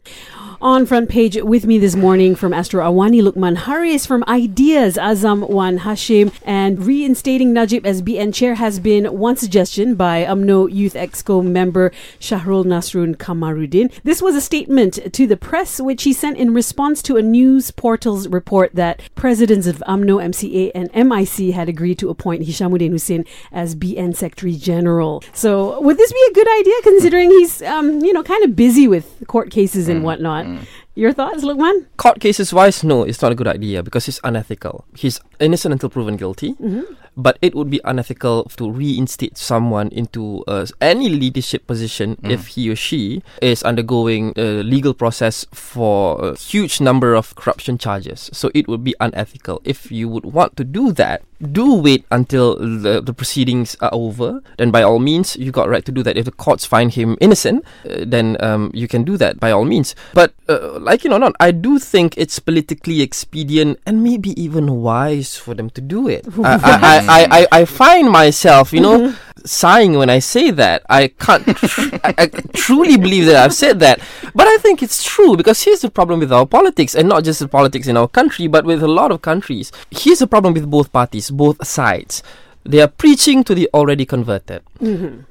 On 0.59 0.87
front 0.87 1.07
page 1.07 1.39
with 1.39 1.67
me 1.67 1.77
this 1.77 1.95
morning 1.95 2.33
from 2.33 2.51
Astro 2.51 2.83
Awani 2.83 3.21
Lukman 3.21 3.57
Haris 3.57 4.07
from 4.07 4.23
Ideas 4.27 4.95
Azam 4.95 5.47
Wan 5.47 5.77
Hashim 5.77 6.33
and 6.43 6.83
reinstating 6.83 7.53
Najib 7.53 7.85
as 7.85 8.01
BN 8.01 8.33
chair 8.33 8.55
has 8.55 8.79
been 8.79 9.05
one 9.19 9.35
suggestion 9.35 9.93
by 9.93 10.25
UMNO 10.25 10.73
Youth 10.73 10.95
Exco 10.95 11.45
member 11.45 11.91
Shahrul 12.19 12.65
Nasrun 12.65 13.15
Kamaruddin. 13.17 13.91
This 14.03 14.19
was 14.19 14.35
a 14.35 14.41
statement 14.41 15.13
to 15.13 15.27
the 15.27 15.37
press 15.37 15.79
which 15.79 16.01
he 16.01 16.11
sent 16.11 16.39
in 16.39 16.55
response 16.55 17.03
to 17.03 17.17
a 17.17 17.21
news 17.21 17.69
portal's 17.69 18.27
report 18.27 18.73
that 18.73 18.99
presidents 19.13 19.67
of 19.67 19.83
UMNO, 19.87 20.17
MCA 20.29 20.71
and 20.73 20.89
MIC 21.07 21.53
had 21.53 21.69
agreed 21.69 21.99
to 21.99 22.09
appoint 22.09 22.41
Hishamuddin 22.41 22.89
Hussein 22.89 23.25
as 23.51 23.75
BN 23.75 24.15
Secretary 24.15 24.55
General. 24.55 25.23
So 25.33 25.79
would 25.81 25.99
this 25.99 26.11
be 26.11 26.27
a 26.31 26.33
good 26.33 26.59
idea 26.59 26.73
considering 26.81 27.29
he's 27.29 27.61
um, 27.61 28.03
you 28.03 28.11
know 28.11 28.23
kind 28.23 28.43
of 28.43 28.55
busy 28.55 28.87
with 28.87 29.23
court 29.27 29.51
cases 29.51 29.87
and 29.87 30.03
whatnot? 30.03 30.46
Mm. 30.47 30.67
Your 30.95 31.13
thoughts, 31.13 31.43
Lukman? 31.43 31.85
Court 31.97 32.19
cases 32.19 32.53
wise, 32.53 32.83
no, 32.83 33.03
it's 33.03 33.21
not 33.21 33.31
a 33.31 33.35
good 33.35 33.47
idea 33.47 33.83
because 33.83 34.07
it's 34.07 34.19
unethical. 34.23 34.85
He's 34.95 35.19
innocent 35.39 35.73
until 35.73 35.89
proven 35.89 36.17
guilty, 36.17 36.53
mm-hmm. 36.53 36.89
but 37.15 37.37
it 37.41 37.53
would 37.53 37.69
be 37.69 37.79
unethical 37.85 38.45
to 38.57 38.71
reinstate 38.71 39.37
someone 39.37 39.89
into 39.89 40.43
uh, 40.47 40.65
any 40.81 41.09
leadership 41.09 41.67
position 41.67 42.15
mm. 42.15 42.31
if 42.31 42.47
he 42.57 42.69
or 42.71 42.75
she 42.75 43.21
is 43.43 43.61
undergoing 43.61 44.33
a 44.37 44.63
legal 44.63 44.95
process 44.95 45.45
for 45.53 46.17
a 46.23 46.35
huge 46.35 46.81
number 46.81 47.13
of 47.13 47.35
corruption 47.35 47.77
charges. 47.77 48.31
So 48.33 48.49
it 48.55 48.67
would 48.67 48.83
be 48.83 48.95
unethical. 48.99 49.61
If 49.63 49.91
you 49.91 50.09
would 50.09 50.25
want 50.25 50.57
to 50.57 50.63
do 50.63 50.91
that, 50.93 51.21
do 51.41 51.75
wait 51.75 52.05
until 52.11 52.55
the, 52.57 53.01
the 53.01 53.13
proceedings 53.13 53.75
are 53.81 53.89
over. 53.93 54.41
Then 54.57 54.71
by 54.71 54.83
all 54.83 54.99
means, 54.99 55.35
you 55.35 55.51
got 55.51 55.69
right 55.69 55.85
to 55.85 55.91
do 55.91 56.03
that. 56.03 56.17
If 56.17 56.25
the 56.25 56.31
courts 56.31 56.65
find 56.65 56.93
him 56.93 57.17
innocent, 57.21 57.65
uh, 57.89 58.05
then 58.05 58.37
um, 58.39 58.71
you 58.73 58.87
can 58.87 59.03
do 59.03 59.17
that 59.17 59.39
by 59.39 59.51
all 59.51 59.65
means. 59.65 59.95
But 60.13 60.33
uh, 60.49 60.79
like 60.79 61.05
it 61.05 61.11
or 61.11 61.19
not, 61.19 61.35
I 61.39 61.51
do 61.51 61.79
think 61.79 62.17
it's 62.17 62.39
politically 62.39 63.01
expedient 63.01 63.79
and 63.85 64.03
maybe 64.03 64.39
even 64.41 64.81
wise 64.81 65.37
for 65.37 65.53
them 65.53 65.69
to 65.71 65.81
do 65.81 66.07
it. 66.07 66.25
I, 66.43 66.53
I, 66.53 66.57
I, 66.63 66.97
I, 67.07 67.27
I, 67.31 67.47
I 67.61 67.65
find 67.65 68.09
myself, 68.09 68.73
you 68.73 68.81
know, 68.81 69.15
sighing 69.45 69.93
when 69.97 70.09
I 70.09 70.19
say 70.19 70.51
that. 70.51 70.83
I 70.89 71.09
can't 71.09 71.45
tr- 71.57 71.95
I, 72.03 72.13
I 72.17 72.27
truly 72.53 72.97
believe 72.97 73.25
that 73.25 73.35
I've 73.35 73.53
said 73.53 73.79
that. 73.79 73.99
But 74.33 74.47
I 74.47 74.57
think 74.57 74.81
it's 74.81 75.03
true 75.03 75.35
because 75.35 75.61
here's 75.61 75.81
the 75.81 75.91
problem 75.91 76.19
with 76.19 76.31
our 76.31 76.45
politics, 76.45 76.95
and 76.95 77.07
not 77.07 77.23
just 77.23 77.39
the 77.39 77.47
politics 77.47 77.87
in 77.87 77.97
our 77.97 78.07
country, 78.07 78.47
but 78.47 78.65
with 78.65 78.83
a 78.83 78.87
lot 78.87 79.11
of 79.11 79.21
countries. 79.21 79.71
Here's 79.91 80.19
the 80.19 80.27
problem 80.27 80.53
with 80.53 80.69
both 80.69 80.91
parties, 80.91 81.31
both 81.31 81.65
sides. 81.65 82.23
They 82.67 82.83
are 82.83 82.91
preaching 82.91 83.47
to 83.47 83.55
the 83.55 83.69
already 83.73 84.03
converted. 84.05 84.59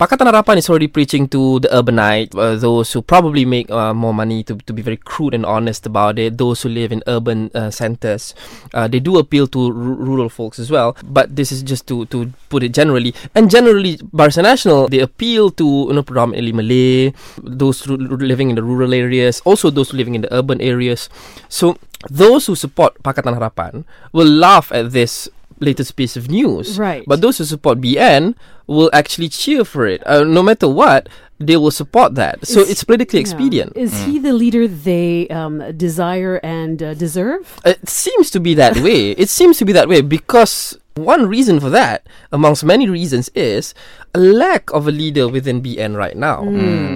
Pakatan 0.01 0.33
Harapan 0.33 0.57
is 0.57 0.73
already 0.73 0.89
preaching 0.89 1.29
to 1.29 1.61
the 1.61 1.69
urbanite, 1.69 2.33
uh, 2.33 2.57
those 2.57 2.91
who 2.97 3.03
probably 3.05 3.45
make 3.45 3.71
uh, 3.71 3.93
more 3.93 4.15
money, 4.17 4.43
to, 4.49 4.57
to 4.65 4.73
be 4.73 4.81
very 4.81 4.97
crude 4.97 5.35
and 5.35 5.45
honest 5.45 5.85
about 5.85 6.19
it, 6.19 6.39
those 6.39 6.63
who 6.63 6.73
live 6.73 6.91
in 6.91 7.05
urban 7.07 7.51
uh, 7.55 7.69
centers. 7.71 8.35
Uh, 8.73 8.89
they 8.89 8.99
do 8.99 9.19
appeal 9.19 9.47
to 9.53 9.69
r- 9.69 9.73
rural 9.73 10.29
folks 10.33 10.59
as 10.59 10.71
well, 10.71 10.97
but 11.05 11.37
this 11.37 11.53
is 11.53 11.63
just 11.63 11.87
to, 11.87 12.07
to 12.07 12.33
put 12.49 12.63
it 12.63 12.73
generally. 12.73 13.15
And 13.35 13.51
generally, 13.51 13.99
Barisan 14.17 14.49
Nasional, 14.49 14.89
they 14.89 15.01
appeal 15.01 15.51
to 15.61 15.67
you 15.89 15.93
know, 15.93 16.03
predominantly 16.03 16.53
Malay, 16.53 17.13
those 17.45 17.85
r- 17.89 17.97
living 18.01 18.49
in 18.49 18.57
the 18.57 18.65
rural 18.65 18.95
areas, 18.95 19.41
also 19.45 19.69
those 19.69 19.93
living 19.93 20.15
in 20.15 20.23
the 20.23 20.33
urban 20.33 20.61
areas. 20.61 21.11
So, 21.49 21.77
those 22.11 22.47
who 22.47 22.55
support 22.57 23.03
Pakatan 23.03 23.37
Harapan 23.37 23.85
will 24.13 24.29
laugh 24.29 24.73
at 24.73 24.93
this 24.93 25.29
latest 25.61 25.97
piece 25.97 26.17
of 26.17 26.29
news. 26.31 26.79
Right. 26.79 27.05
But 27.07 27.21
those 27.21 27.39
who 27.39 27.45
support 27.45 27.81
BN 27.81 28.35
will 28.67 28.91
actually 28.93 29.29
cheer 29.29 29.65
for 29.65 29.87
it. 29.87 30.03
Uh, 30.07 30.25
no 30.25 30.43
matter 30.43 30.69
what, 30.69 31.09
they 31.39 31.57
will 31.57 31.71
support 31.71 32.15
that. 32.17 32.47
So 32.47 32.61
Is- 32.61 32.71
it's 32.71 32.85
politically 32.85 33.21
Yeah. 33.21 33.29
expedient. 33.29 33.73
Is 33.77 34.05
he 34.05 34.19
the 34.19 34.33
leader 34.33 34.67
they 34.69 35.29
um, 35.29 35.63
desire 35.77 36.41
and 36.43 36.83
uh, 36.83 36.95
deserve? 36.95 37.61
It 37.65 37.89
seems 37.89 38.31
to 38.31 38.41
be 38.41 38.55
that 38.55 38.77
way. 38.87 39.13
It 39.13 39.29
seems 39.29 39.59
to 39.59 39.65
be 39.65 39.73
that 39.73 39.89
way 39.89 40.01
because 40.01 40.79
one 40.95 41.27
reason 41.29 41.61
for 41.61 41.69
that, 41.71 42.07
amongst 42.33 42.65
many 42.65 42.89
reasons, 42.89 43.29
is 43.35 43.75
a 44.17 44.19
lack 44.19 44.73
of 44.73 44.89
a 44.89 44.91
leader 44.91 45.29
within 45.29 45.61
BN 45.61 45.93
right 45.95 46.17
now. 46.17 46.41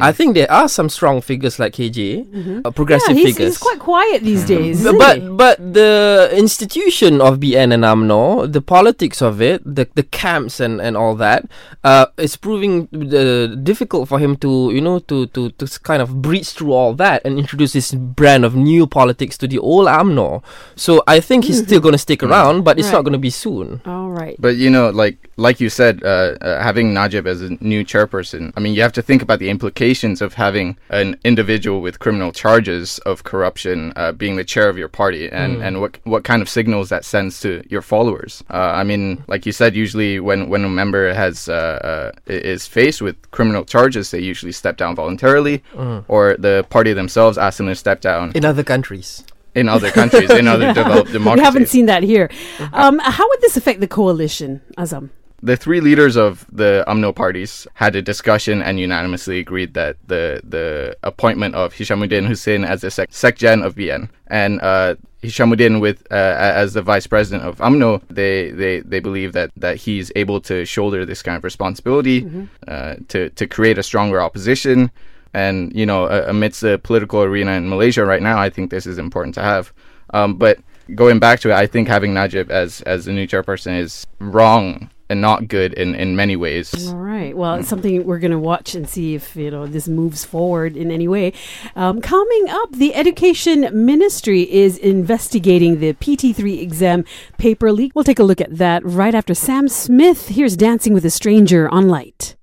I 0.01 0.11
think 0.17 0.33
there 0.33 0.49
are 0.51 0.69
some 0.73 0.89
strong 0.89 1.21
figures 1.21 1.59
like 1.61 1.77
KJ, 1.77 2.01
uh, 2.65 2.71
progressive 2.73 3.13
Mm. 3.13 3.21
yeah, 3.21 3.27
he's, 3.27 3.37
figures. 3.37 3.49
he's 3.55 3.59
quite 3.69 3.79
quiet 3.79 4.23
these 4.25 4.45
days. 4.49 4.81
but 4.83 4.97
but, 4.97 5.17
but 5.37 5.57
the 5.75 6.33
institution 6.33 7.21
of 7.21 7.37
BN 7.45 7.73
and 7.77 7.85
UMNO, 7.85 8.49
the 8.51 8.63
politics 8.65 9.21
of 9.21 9.43
it, 9.45 9.61
the 9.65 9.85
the 9.95 10.03
camps 10.03 10.61
and, 10.65 10.81
and 10.81 10.97
all 10.97 11.15
that, 11.21 11.45
uh, 11.85 12.07
is 12.17 12.37
proving 12.41 12.89
uh, 12.95 13.53
difficult 13.61 14.09
for 14.09 14.17
him 14.19 14.37
to 14.41 14.71
you 14.73 14.81
know 14.81 14.99
to, 15.11 15.27
to 15.37 15.51
to 15.61 15.67
kind 15.85 16.01
of 16.01 16.23
breach 16.25 16.49
through 16.57 16.73
all 16.73 16.95
that 16.97 17.21
and 17.27 17.37
introduce 17.37 17.73
this 17.77 17.93
brand 17.93 18.45
of 18.49 18.55
new 18.57 18.87
politics 18.87 19.37
to 19.37 19.47
the 19.51 19.59
old 19.61 19.89
UMNO. 19.89 20.41
So 20.77 21.03
I 21.11 21.21
think 21.21 21.45
he's 21.45 21.61
still 21.61 21.81
going 21.85 21.93
to 21.99 22.05
stick 22.09 22.23
around, 22.25 22.63
but 22.65 22.79
it's 22.79 22.89
Right. 22.89 23.03
not 23.03 23.05
going 23.05 23.19
to 23.21 23.27
be 23.31 23.35
soon. 23.45 23.83
All 23.85 24.09
right. 24.09 24.37
But 24.39 24.57
you 24.57 24.71
know, 24.71 24.89
like 24.95 25.19
like 25.37 25.61
you 25.61 25.69
said, 25.69 26.01
uh, 26.07 26.39
uh, 26.41 26.63
having 26.63 26.95
Najib 26.95 27.10
as 27.15 27.43
a 27.43 27.51
new 27.63 27.85
chairperson, 27.85 28.53
I 28.57 28.61
mean, 28.61 28.75
you 28.75 28.83
have 28.83 28.93
to 28.93 29.03
think 29.03 29.23
about 29.23 29.39
the 29.39 29.51
implications 29.51 30.23
of 30.23 30.35
having 30.35 30.77
an 30.89 31.17
individual 31.25 31.81
with 31.81 31.99
criminal 31.99 32.33
charges 32.33 32.99
of 33.01 33.25
corruption 33.25 33.93
uh, 33.97 34.13
being 34.13 34.37
the 34.37 34.45
chair 34.45 34.69
of 34.69 34.79
your 34.79 34.89
party, 34.89 35.29
and, 35.31 35.63
and 35.63 35.81
what 35.81 35.99
what 36.05 36.25
kind 36.25 36.43
of 36.43 36.49
signals 36.49 36.89
that 36.89 37.05
sends 37.05 37.41
to 37.41 37.63
your 37.69 37.83
followers. 37.83 38.43
Uh, 38.51 38.57
I 38.81 38.85
mean, 38.85 39.25
like 39.29 39.47
you 39.47 39.53
said, 39.53 39.75
usually 39.75 40.21
when 40.21 40.49
when 40.49 40.65
a 40.65 40.69
member 40.69 41.13
has 41.13 41.49
uh, 41.49 42.13
uh, 42.17 42.33
is 42.33 42.67
faced 42.67 43.01
with 43.03 43.17
criminal 43.31 43.65
charges, 43.65 44.11
they 44.11 44.21
usually 44.21 44.53
step 44.53 44.77
down 44.77 44.95
voluntarily, 44.95 45.63
or 46.09 46.37
the 46.39 46.67
party 46.71 46.93
themselves 46.93 47.39
ask 47.39 47.59
them 47.59 47.67
to 47.67 47.75
step 47.75 48.01
down. 48.01 48.33
In 48.35 48.45
other 48.45 48.65
countries. 48.65 49.25
In 49.55 49.69
other 49.69 49.91
countries, 49.91 50.31
in 50.31 50.47
other 50.47 50.73
developed 50.81 51.11
democracies. 51.11 51.41
we 51.41 51.45
haven't 51.45 51.69
seen 51.69 51.87
that 51.87 52.05
here. 52.05 52.31
Um, 52.73 53.01
how 53.01 53.29
would 53.29 53.41
this 53.41 53.57
affect 53.57 53.81
the 53.81 53.89
coalition, 53.89 54.61
Azam? 54.79 55.11
The 55.43 55.57
three 55.57 55.81
leaders 55.81 56.17
of 56.17 56.47
the 56.53 56.85
UMNO 56.87 57.15
parties 57.15 57.67
had 57.75 57.97
a 57.97 58.03
discussion 58.03 58.61
and 58.63 58.79
unanimously 58.79 59.39
agreed 59.39 59.75
that 59.75 59.97
the 60.07 60.41
the 60.45 60.97
appointment 61.03 61.55
of 61.55 61.75
Hishamuddin 61.75 62.27
Hussein 62.27 62.65
as 62.65 62.83
the 62.83 62.91
sec- 62.91 63.11
secgen 63.11 63.65
of 63.65 63.75
BN 63.75 64.11
and 64.27 64.61
uh, 64.61 64.97
Hishamuddin 65.23 65.81
with 65.81 66.07
uh, 66.11 66.15
as 66.15 66.75
the 66.75 66.83
vice 66.83 67.07
president 67.07 67.47
of 67.47 67.59
UMNO, 67.59 68.03
they, 68.09 68.51
they, 68.51 68.81
they 68.81 69.01
believe 69.01 69.35
that, 69.35 69.51
that 69.57 69.77
he's 69.77 70.11
able 70.17 70.41
to 70.43 70.65
shoulder 70.65 71.05
this 71.05 71.23
kind 71.23 71.37
of 71.37 71.45
responsibility 71.45 72.27
uh, 72.69 72.97
to 73.09 73.29
to 73.31 73.47
create 73.47 73.79
a 73.79 73.83
stronger 73.83 74.21
opposition. 74.21 74.91
And 75.33 75.75
you 75.75 75.87
know, 75.87 76.05
uh, 76.05 76.25
amidst 76.27 76.61
the 76.61 76.79
political 76.79 77.23
arena 77.23 77.53
in 77.53 77.69
Malaysia 77.69 78.05
right 78.05 78.23
now, 78.23 78.39
I 78.39 78.51
think 78.51 78.71
this 78.71 78.87
is 78.87 78.99
important 78.99 79.35
to 79.37 79.43
have. 79.43 79.73
Um, 80.13 80.37
but 80.37 80.59
going 80.95 81.19
back 81.19 81.41
to 81.41 81.51
it, 81.51 81.55
I 81.55 81.67
think 81.67 81.87
having 81.87 82.15
Najib 82.15 82.51
as 82.51 82.81
as 82.83 83.05
the 83.05 83.13
new 83.13 83.27
chairperson 83.27 83.79
is 83.79 84.07
wrong 84.19 84.91
and 85.11 85.21
not 85.21 85.49
good 85.49 85.75
in, 85.75 85.95
in 85.97 86.15
many 86.15 86.37
ways. 86.37 86.89
All 86.89 86.95
right. 86.95 87.37
Well, 87.37 87.57
it's 87.57 87.69
something 87.69 88.05
we're 88.05 88.21
going 88.21 88.31
to 88.31 88.39
watch 88.39 88.77
and 88.77 88.89
see 88.89 89.17
if 89.17 89.35
you 89.35 89.51
know 89.51 89.67
this 89.67 89.89
moves 89.89 90.25
forward 90.25 90.77
in 90.77 90.91
any 90.91 91.09
way. 91.09 91.33
Um, 91.75 92.01
coming 92.01 92.49
up, 92.49 92.71
the 92.73 92.95
Education 92.95 93.69
Ministry 93.73 94.51
is 94.51 94.79
investigating 94.79 95.81
the 95.81 95.95
PT3 95.95 96.63
exam 96.63 97.05
paper 97.39 97.73
leak. 97.73 97.93
We'll 97.95 98.05
take 98.05 98.21
a 98.21 98.25
look 98.25 98.41
at 98.41 98.57
that 98.57 98.85
right 98.85 99.15
after 99.15 99.35
Sam 99.35 99.69
Smith. 99.69 100.29
Here's 100.29 100.57
Dancing 100.57 100.95
with 100.95 101.05
a 101.05 101.11
Stranger 101.11 101.69
on 101.69 101.89
Light. 101.89 102.37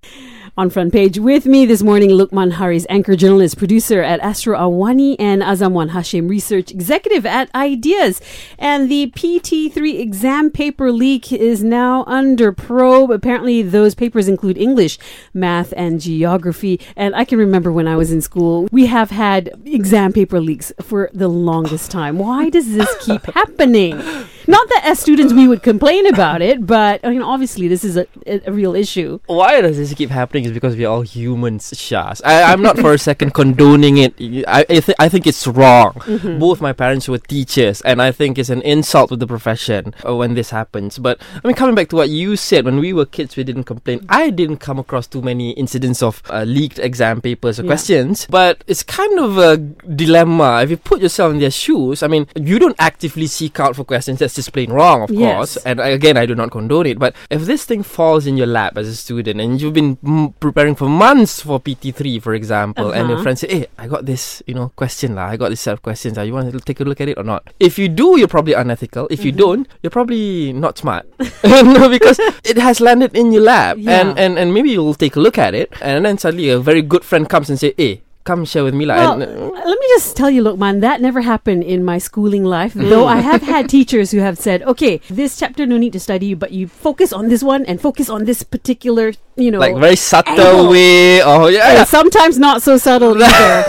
On 0.59 0.71
front 0.71 0.91
page 0.91 1.19
with 1.19 1.45
me 1.45 1.67
this 1.67 1.83
morning, 1.83 2.09
Lukman 2.09 2.53
Haris 2.53 2.87
anchor 2.89 3.15
journalist, 3.15 3.59
producer 3.59 4.01
at 4.01 4.19
Astro 4.21 4.57
Awani, 4.57 5.15
and 5.19 5.43
Azamwan 5.43 5.91
Hashim, 5.91 6.27
research 6.27 6.71
executive 6.71 7.27
at 7.27 7.53
Ideas. 7.53 8.19
And 8.57 8.89
the 8.89 9.11
PT3 9.15 9.99
exam 9.99 10.49
paper 10.49 10.91
leak 10.91 11.31
is 11.31 11.63
now 11.63 12.03
under 12.05 12.51
probe. 12.51 13.11
Apparently, 13.11 13.61
those 13.61 13.93
papers 13.93 14.27
include 14.27 14.57
English, 14.57 14.97
math, 15.31 15.75
and 15.77 16.01
geography. 16.01 16.79
And 16.95 17.15
I 17.15 17.23
can 17.23 17.37
remember 17.37 17.71
when 17.71 17.87
I 17.87 17.95
was 17.95 18.11
in 18.11 18.21
school, 18.21 18.67
we 18.71 18.87
have 18.87 19.11
had 19.11 19.61
exam 19.63 20.11
paper 20.11 20.39
leaks 20.39 20.73
for 20.81 21.11
the 21.13 21.27
longest 21.27 21.91
time. 21.91 22.17
Why 22.17 22.49
does 22.49 22.73
this 22.73 22.91
keep 23.05 23.23
happening? 23.35 24.01
Not 24.47 24.67
that 24.69 24.83
as 24.85 24.99
students 24.99 25.33
we 25.33 25.47
would 25.47 25.61
complain 25.63 26.07
about 26.07 26.41
it, 26.41 26.65
but 26.65 27.01
I 27.03 27.09
mean, 27.09 27.21
obviously, 27.21 27.67
this 27.67 27.83
is 27.83 27.97
a, 27.97 28.07
a 28.25 28.51
real 28.51 28.75
issue. 28.75 29.19
Why 29.27 29.59
does 29.61 29.77
this 29.77 29.93
keep 29.93 30.09
happening? 30.09 30.45
Is 30.45 30.51
because 30.51 30.75
we're 30.75 30.87
all 30.87 31.01
humans, 31.01 31.71
Shaz. 31.71 32.21
I, 32.23 32.43
I'm 32.43 32.61
not 32.61 32.77
for 32.79 32.93
a 32.93 32.97
second 32.97 33.33
condoning 33.33 33.97
it. 33.97 34.13
I 34.47 34.61
I, 34.61 34.79
th- 34.79 34.95
I 34.99 35.09
think 35.09 35.27
it's 35.27 35.45
wrong. 35.47 35.93
Mm-hmm. 36.07 36.39
Both 36.39 36.61
my 36.61 36.71
parents 36.73 37.07
were 37.07 37.17
teachers, 37.17 37.81
and 37.81 38.01
I 38.01 38.11
think 38.11 38.37
it's 38.37 38.49
an 38.49 38.61
insult 38.61 39.09
to 39.09 39.15
the 39.17 39.27
profession 39.27 39.93
uh, 40.07 40.15
when 40.15 40.33
this 40.35 40.49
happens. 40.51 40.97
But 40.97 41.19
I 41.43 41.47
mean, 41.47 41.55
coming 41.55 41.75
back 41.75 41.89
to 41.89 41.95
what 41.97 42.09
you 42.09 42.35
said, 42.37 42.63
when 42.65 42.77
we 42.79 42.93
were 42.93 43.05
kids, 43.05 43.35
we 43.35 43.43
didn't 43.43 43.65
complain. 43.65 44.05
I 44.09 44.29
didn't 44.29 44.57
come 44.57 44.79
across 44.79 45.07
too 45.07 45.21
many 45.21 45.51
incidents 45.51 46.01
of 46.01 46.21
uh, 46.29 46.43
leaked 46.43 46.79
exam 46.79 47.21
papers 47.21 47.59
or 47.59 47.63
Yeah. 47.63 47.69
questions. 47.69 48.25
But 48.29 48.63
it's 48.67 48.83
kind 48.83 49.19
of 49.19 49.37
a 49.37 49.57
dilemma. 49.57 50.61
If 50.63 50.69
you 50.69 50.77
put 50.77 51.01
yourself 51.01 51.33
in 51.33 51.39
their 51.39 51.51
shoes, 51.51 52.03
I 52.03 52.07
mean, 52.07 52.27
you 52.35 52.59
don't 52.59 52.75
actively 52.79 53.27
seek 53.27 53.59
out 53.59 53.75
for 53.75 53.83
questions. 53.83 54.19
That's 54.19 54.36
just 54.37 54.53
plain 54.53 54.69
wrong, 54.71 55.01
of 55.03 55.09
Yes. 55.11 55.35
course. 55.35 55.53
And 55.65 55.81
again, 55.81 56.15
I 56.15 56.23
do 56.29 56.33
not 56.37 56.53
condone 56.53 56.85
it. 56.85 57.01
But 57.01 57.17
if 57.33 57.43
this 57.49 57.65
thing 57.65 57.81
falls 57.83 58.23
in 58.29 58.37
your 58.37 58.47
lap 58.47 58.77
as 58.77 58.87
a 58.87 58.95
student 58.95 59.41
and 59.41 59.57
you've 59.59 59.73
been 59.73 59.97
mm, 59.99 60.33
preparing 60.39 60.77
for 60.77 60.85
months 60.87 61.41
for 61.41 61.59
PT3, 61.59 62.21
for 62.21 62.37
example, 62.37 62.93
and 62.93 63.09
your 63.09 63.17
Uh-huh. 63.17 63.23
friend 63.25 63.37
say, 63.41 63.49
"Hey, 63.49 63.63
I 63.81 63.89
got 63.89 64.05
this, 64.05 64.39
you 64.45 64.53
know, 64.53 64.69
question 64.77 65.17
lah. 65.17 65.27
I 65.27 65.35
got 65.35 65.49
this 65.49 65.59
set 65.65 65.73
of 65.73 65.81
questions. 65.81 66.15
Lah. 66.15 66.23
You 66.23 66.31
want 66.37 66.47
to 66.53 66.61
take 66.61 66.79
a 66.79 66.85
look 66.87 67.01
at 67.01 67.09
it 67.09 67.17
or 67.17 67.25
not?" 67.25 67.49
If 67.59 67.75
you 67.81 67.89
do, 67.89 68.15
you're 68.21 68.29
probably 68.31 68.53
unethical. 68.53 69.09
If 69.09 69.25
you 69.25 69.33
Mm-hmm. 69.33 69.43
don't, 69.43 69.63
you're 69.81 69.91
probably 69.91 70.53
not 70.53 70.77
smart. 70.77 71.09
no, 71.43 71.89
because 71.89 72.21
it 72.47 72.61
has 72.61 72.79
landed 72.79 73.11
in 73.17 73.33
your 73.35 73.43
lap, 73.43 73.75
Yeah. 73.81 73.99
and, 74.05 74.09
and 74.15 74.37
and 74.37 74.53
maybe 74.53 74.69
you'll 74.71 74.95
take 74.95 75.17
a 75.17 75.21
look 75.23 75.35
at 75.41 75.51
it, 75.57 75.73
and 75.81 76.05
then 76.05 76.15
suddenly 76.21 76.47
a 76.53 76.61
very 76.61 76.81
good 76.85 77.03
friend 77.03 77.27
comes 77.27 77.49
and 77.49 77.57
say, 77.59 77.73
"Hey." 77.75 78.06
Come 78.27 78.43
share 78.43 78.65
with 78.67 78.75
me, 78.75 78.83
lah. 78.83 79.15
Well, 79.15 79.23
uh, 79.23 79.63
let 79.63 79.79
me 79.79 79.87
just 79.95 80.17
tell 80.17 80.29
you, 80.29 80.43
Lukman, 80.43 80.81
that 80.81 80.99
never 80.99 81.21
happened 81.21 81.63
in 81.63 81.85
my 81.87 81.97
schooling 81.97 82.43
life. 82.43 82.73
Though 82.75 83.07
I 83.07 83.23
have 83.23 83.41
had 83.41 83.69
teachers 83.77 84.11
who 84.11 84.19
have 84.19 84.35
said, 84.35 84.67
"Okay, 84.67 84.99
this 85.07 85.39
chapter 85.39 85.63
no 85.63 85.77
need 85.79 85.95
to 85.95 86.01
study, 86.03 86.33
but 86.33 86.51
you 86.51 86.67
focus 86.67 87.15
on 87.15 87.31
this 87.31 87.39
one 87.39 87.63
and 87.63 87.79
focus 87.79 88.11
on 88.11 88.27
this 88.27 88.43
particular, 88.43 89.13
you 89.39 89.47
know." 89.47 89.63
like 89.63 89.79
very 89.79 89.95
subtle 89.95 90.35
angle." 90.35 90.75
way. 90.75 91.23
Oh 91.23 91.47
yeah, 91.47 91.71
yeah. 91.79 91.83
sometimes 91.87 92.35
not 92.35 92.59
so 92.59 92.75
subtle 92.75 93.15
either. 93.23 93.63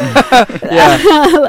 yeah. 0.74 0.98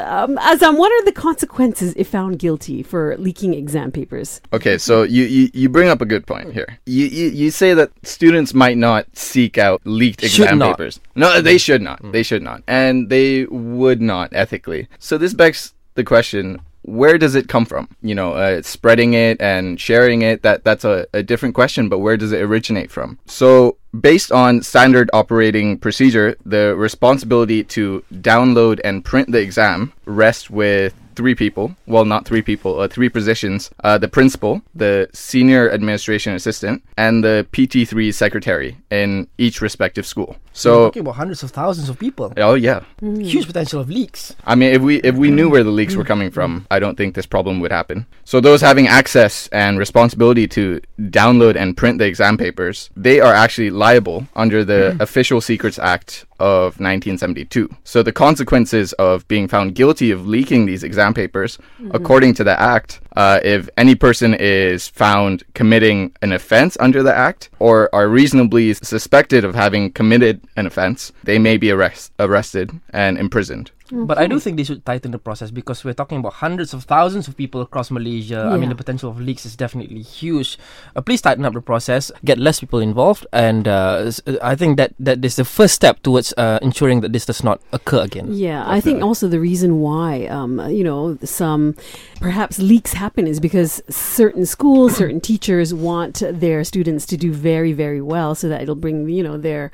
um, 0.06 0.38
Azam, 0.38 0.78
what 0.78 0.94
are 0.94 1.04
the 1.04 1.10
consequences 1.10 1.90
if 1.96 2.06
found 2.06 2.38
guilty 2.38 2.82
for 2.82 3.16
leaking 3.18 3.54
exam 3.54 3.90
papers? 3.90 4.40
Okay, 4.52 4.78
so 4.78 5.02
you, 5.02 5.24
you, 5.24 5.50
you 5.54 5.68
bring 5.68 5.88
up 5.88 6.00
a 6.00 6.06
good 6.06 6.26
point 6.26 6.52
here. 6.52 6.78
You, 6.86 7.06
you 7.06 7.26
you 7.30 7.50
say 7.50 7.74
that 7.74 7.90
students 8.02 8.54
might 8.54 8.76
not 8.76 9.06
seek 9.16 9.58
out 9.58 9.80
leaked 9.82 10.20
Should 10.22 10.46
exam 10.46 10.58
not. 10.58 10.78
papers. 10.78 11.00
No, 11.14 11.40
they 11.40 11.58
should 11.58 11.82
not. 11.82 11.98
They 12.12 12.22
should 12.22 12.42
not, 12.42 12.62
and 12.66 12.99
they 13.08 13.44
would 13.46 14.00
not 14.00 14.30
ethically. 14.32 14.88
So 14.98 15.18
this 15.18 15.34
begs 15.34 15.74
the 15.94 16.04
question: 16.04 16.60
Where 16.82 17.18
does 17.18 17.34
it 17.34 17.48
come 17.48 17.64
from? 17.64 17.88
You 18.02 18.14
know, 18.14 18.32
uh, 18.32 18.62
spreading 18.62 19.14
it 19.14 19.40
and 19.40 19.80
sharing 19.80 20.22
it. 20.22 20.42
That 20.42 20.64
that's 20.64 20.84
a, 20.84 21.06
a 21.12 21.22
different 21.22 21.54
question. 21.54 21.88
But 21.88 21.98
where 21.98 22.16
does 22.16 22.32
it 22.32 22.40
originate 22.40 22.90
from? 22.90 23.18
So 23.26 23.76
based 23.98 24.32
on 24.32 24.62
standard 24.62 25.10
operating 25.12 25.78
procedure, 25.78 26.36
the 26.44 26.74
responsibility 26.76 27.64
to 27.64 28.04
download 28.12 28.80
and 28.84 29.04
print 29.04 29.32
the 29.32 29.40
exam 29.40 29.92
rests 30.04 30.50
with 30.50 30.94
three 31.16 31.34
people. 31.34 31.76
Well, 31.86 32.04
not 32.04 32.24
three 32.24 32.42
people, 32.42 32.80
uh, 32.80 32.88
three 32.88 33.08
positions. 33.08 33.70
Uh, 33.84 33.98
the 33.98 34.08
principal, 34.08 34.62
the 34.74 35.08
senior 35.12 35.70
administration 35.70 36.34
assistant, 36.34 36.82
and 36.96 37.22
the 37.22 37.46
PT3 37.52 38.14
secretary 38.14 38.78
in 38.90 39.28
each 39.38 39.60
respective 39.60 40.04
school. 40.04 40.36
So, 40.52 40.86
talking 40.86 41.00
about 41.00 41.14
hundreds 41.14 41.42
of 41.42 41.52
thousands 41.52 41.88
of 41.88 41.98
people. 41.98 42.32
oh 42.36 42.54
yeah. 42.54 42.82
Mm. 43.00 43.24
Huge 43.24 43.46
potential 43.46 43.80
of 43.80 43.88
leaks. 43.88 44.34
I 44.44 44.54
mean, 44.54 44.72
if 44.74 44.82
we 44.82 44.96
if 45.02 45.14
we 45.14 45.30
knew 45.30 45.48
where 45.48 45.62
the 45.62 45.70
leaks 45.70 45.94
were 45.94 46.04
coming 46.04 46.30
from, 46.30 46.66
I 46.70 46.80
don't 46.80 46.96
think 46.96 47.14
this 47.14 47.26
problem 47.26 47.60
would 47.60 47.70
happen. 47.70 48.06
So 48.24 48.40
those 48.40 48.60
having 48.60 48.88
access 48.88 49.46
and 49.48 49.78
responsibility 49.78 50.48
to 50.48 50.80
download 50.98 51.56
and 51.56 51.76
print 51.76 51.98
the 51.98 52.06
exam 52.06 52.36
papers, 52.36 52.90
they 52.96 53.20
are 53.20 53.32
actually 53.32 53.70
liable 53.70 54.26
under 54.34 54.64
the 54.64 54.94
mm. 54.96 55.00
Official 55.00 55.40
Secrets 55.40 55.78
Act 55.78 56.26
of 56.40 56.80
1972. 56.80 57.68
So 57.84 58.02
the 58.02 58.12
consequences 58.12 58.92
of 58.94 59.28
being 59.28 59.46
found 59.46 59.74
guilty 59.74 60.10
of 60.10 60.26
leaking 60.26 60.66
these 60.66 60.82
exam 60.82 61.14
papers, 61.14 61.58
mm-hmm. 61.58 61.90
according 61.94 62.34
to 62.34 62.44
the 62.44 62.58
act, 62.58 63.00
uh, 63.16 63.40
if 63.42 63.68
any 63.76 63.94
person 63.94 64.34
is 64.34 64.88
found 64.88 65.42
committing 65.54 66.12
an 66.22 66.32
offense 66.32 66.76
under 66.80 67.02
the 67.02 67.14
act 67.14 67.50
or 67.58 67.92
are 67.94 68.08
reasonably 68.08 68.74
suspected 68.74 69.44
of 69.44 69.54
having 69.54 69.90
committed 69.92 70.40
an 70.56 70.66
offense, 70.66 71.12
they 71.24 71.38
may 71.38 71.56
be 71.56 71.70
arrest- 71.70 72.12
arrested 72.18 72.70
and 72.90 73.18
imprisoned. 73.18 73.70
But 73.92 74.18
I 74.18 74.26
do 74.26 74.38
think 74.38 74.56
they 74.56 74.64
should 74.64 74.84
tighten 74.84 75.10
the 75.10 75.18
process 75.18 75.50
because 75.50 75.84
we're 75.84 75.94
talking 75.94 76.18
about 76.18 76.34
hundreds 76.34 76.72
of 76.72 76.84
thousands 76.84 77.26
of 77.28 77.36
people 77.36 77.60
across 77.60 77.90
Malaysia. 77.90 78.48
I 78.52 78.56
mean, 78.56 78.68
the 78.68 78.74
potential 78.74 79.10
of 79.10 79.20
leaks 79.20 79.44
is 79.44 79.56
definitely 79.56 80.02
huge. 80.02 80.58
Uh, 80.94 81.00
please 81.00 81.20
tighten 81.20 81.44
up 81.44 81.54
the 81.54 81.60
process, 81.60 82.12
get 82.24 82.38
less 82.38 82.60
people 82.60 82.78
involved, 82.78 83.26
and 83.32 83.66
uh, 83.66 84.12
uh, 84.26 84.36
I 84.42 84.54
think 84.54 84.76
that 84.76 84.94
that 84.98 85.24
is 85.24 85.36
the 85.36 85.44
first 85.44 85.74
step 85.74 86.02
towards 86.02 86.32
uh, 86.36 86.58
ensuring 86.62 87.00
that 87.00 87.12
this 87.12 87.26
does 87.26 87.42
not 87.42 87.60
occur 87.72 88.02
again. 88.02 88.28
Yeah, 88.32 88.64
I 88.66 88.80
think 88.80 89.02
also 89.02 89.26
the 89.28 89.40
reason 89.40 89.80
why, 89.80 90.26
um, 90.26 90.60
you 90.70 90.84
know, 90.84 91.18
some 91.24 91.74
perhaps 92.20 92.58
leaks 92.58 92.92
happen 92.92 93.26
is 93.26 93.40
because 93.40 93.82
certain 93.88 94.46
schools, 94.46 94.96
certain 94.96 95.20
teachers 95.30 95.74
want 95.74 96.22
their 96.30 96.62
students 96.64 97.06
to 97.06 97.16
do 97.16 97.32
very, 97.32 97.72
very 97.72 98.00
well, 98.00 98.34
so 98.34 98.48
that 98.48 98.62
it'll 98.62 98.74
bring 98.74 99.08
you 99.08 99.22
know 99.22 99.36
their 99.36 99.72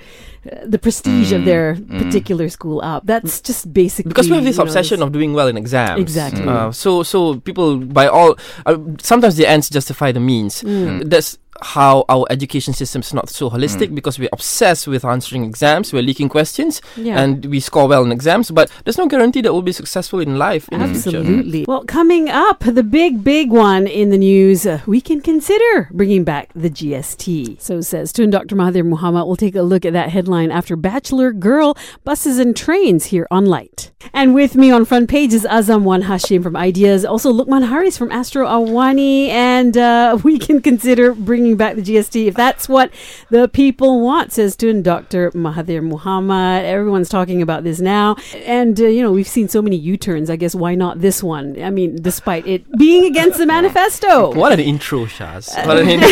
uh, 0.50 0.64
the 0.64 0.78
prestige 0.78 1.32
of 1.32 1.44
their 1.44 1.76
particular 1.99 2.49
school 2.49 2.80
up. 2.82 3.04
That's 3.04 3.40
just 3.40 3.73
basically 3.73 4.06
because 4.07 4.29
we 4.29 4.37
have 4.37 4.45
this 4.45 4.59
obsession 4.59 5.03
of 5.03 5.13
doing 5.13 5.35
well 5.35 5.49
in 5.49 5.57
exams. 5.57 6.01
Exactly. 6.01 6.47
Uh, 6.47 6.71
so 6.73 7.03
so 7.03 7.41
people 7.41 7.79
by 7.79 8.07
all 8.07 8.37
uh, 8.67 8.77
sometimes 9.01 9.37
the 9.37 9.47
ends 9.47 9.69
justify 9.69 10.13
the 10.13 10.21
means. 10.21 10.63
Mm. 10.63 11.11
That's 11.11 11.39
how 11.63 12.05
our 12.09 12.27
education 12.31 12.73
system 12.75 13.01
is 13.03 13.13
not 13.15 13.29
so 13.29 13.51
holistic 13.51 13.95
because 13.95 14.19
we're 14.19 14.29
obsessed 14.33 14.87
with 14.87 15.05
answering 15.05 15.45
exams, 15.45 15.93
we're 15.93 16.03
leaking 16.03 16.29
questions, 16.29 16.81
Yeah. 16.97 17.21
and 17.21 17.45
we 17.47 17.61
score 17.61 17.87
well 17.89 18.05
in 18.05 18.13
exams. 18.13 18.51
But 18.51 18.71
there's 18.85 18.99
no 18.99 19.07
guarantee 19.07 19.41
that 19.43 19.53
we'll 19.53 19.63
be 19.63 19.73
successful 19.73 20.21
in 20.21 20.39
life 20.39 20.69
in 20.71 20.81
the. 20.81 20.87
Absolutely. 20.87 21.65
Well, 21.69 21.85
coming 21.85 22.29
up, 22.29 22.61
the 22.61 22.83
big, 22.83 23.23
big 23.23 23.51
one 23.51 23.87
in 23.87 24.11
the 24.11 24.19
news, 24.19 24.67
uh, 24.67 24.81
we 24.87 25.01
can 25.01 25.21
consider 25.21 25.89
bringing 25.93 26.25
back 26.25 26.51
the 26.55 26.71
GST. 26.71 27.61
So 27.61 27.81
says 27.81 28.13
Tun 28.13 28.31
Dr. 28.31 28.57
Mahathir 28.57 28.83
Mohamad. 28.87 29.27
We'll 29.27 29.37
take 29.37 29.55
a 29.57 29.63
look 29.63 29.85
at 29.85 29.93
that 29.93 30.11
headline 30.11 30.51
after 30.51 30.77
Bachelor 30.77 31.33
Girl 31.33 31.77
Buses 32.05 32.39
and 32.39 32.57
Trains 32.57 33.07
here 33.07 33.27
on 33.31 33.47
Light. 33.47 33.93
And 34.13 34.35
with 34.35 34.55
me 34.57 34.71
on 34.71 34.85
front 34.85 35.09
page 35.11 35.33
is 35.33 35.45
Azam 35.45 35.83
Wan 35.83 36.03
Hashim 36.05 36.43
from 36.43 36.57
Ideas, 36.57 37.05
also 37.05 37.33
Lukman 37.33 37.69
Haris 37.69 37.97
from 37.99 38.11
Astro 38.13 38.47
Awani, 38.47 39.29
and 39.29 39.77
uh, 39.77 40.19
we 40.25 40.39
can 40.39 40.61
consider 40.61 41.13
bringing 41.15 41.46
back 41.55 41.76
the 41.76 41.83
GST 41.83 42.26
if 42.26 42.35
that's 42.35 42.69
what 42.69 42.91
the 43.31 43.47
people 43.49 44.00
want, 44.00 44.33
says 44.33 44.57
Tun 44.57 44.83
Dr. 44.83 45.31
Mahathir 45.33 45.88
Mohamad. 45.88 46.65
Everyone's 46.65 47.09
talking 47.09 47.43
about 47.43 47.62
this 47.62 47.81
now. 47.81 48.17
And, 48.45 48.81
uh, 48.81 48.87
you 48.87 49.03
know, 49.03 49.12
we've 49.12 49.29
seen 49.29 49.49
so 49.49 49.62
many 49.62 49.76
U 49.76 49.97
turns. 49.97 50.31
I 50.31 50.37
guess 50.37 50.55
why 50.55 50.75
not 50.75 51.00
this 51.00 51.23
one? 51.23 51.62
I 51.62 51.71
mean, 51.71 52.00
despite 52.03 52.47
it 52.47 52.65
being 52.79 53.05
against 53.05 53.38
the 53.38 53.47
manifesto. 53.47 54.35
What 54.35 54.53
an 54.53 54.61
intro, 54.61 55.05
Shaz. 55.05 55.55
What 55.67 55.79
an 55.79 55.88
intro. 55.88 56.09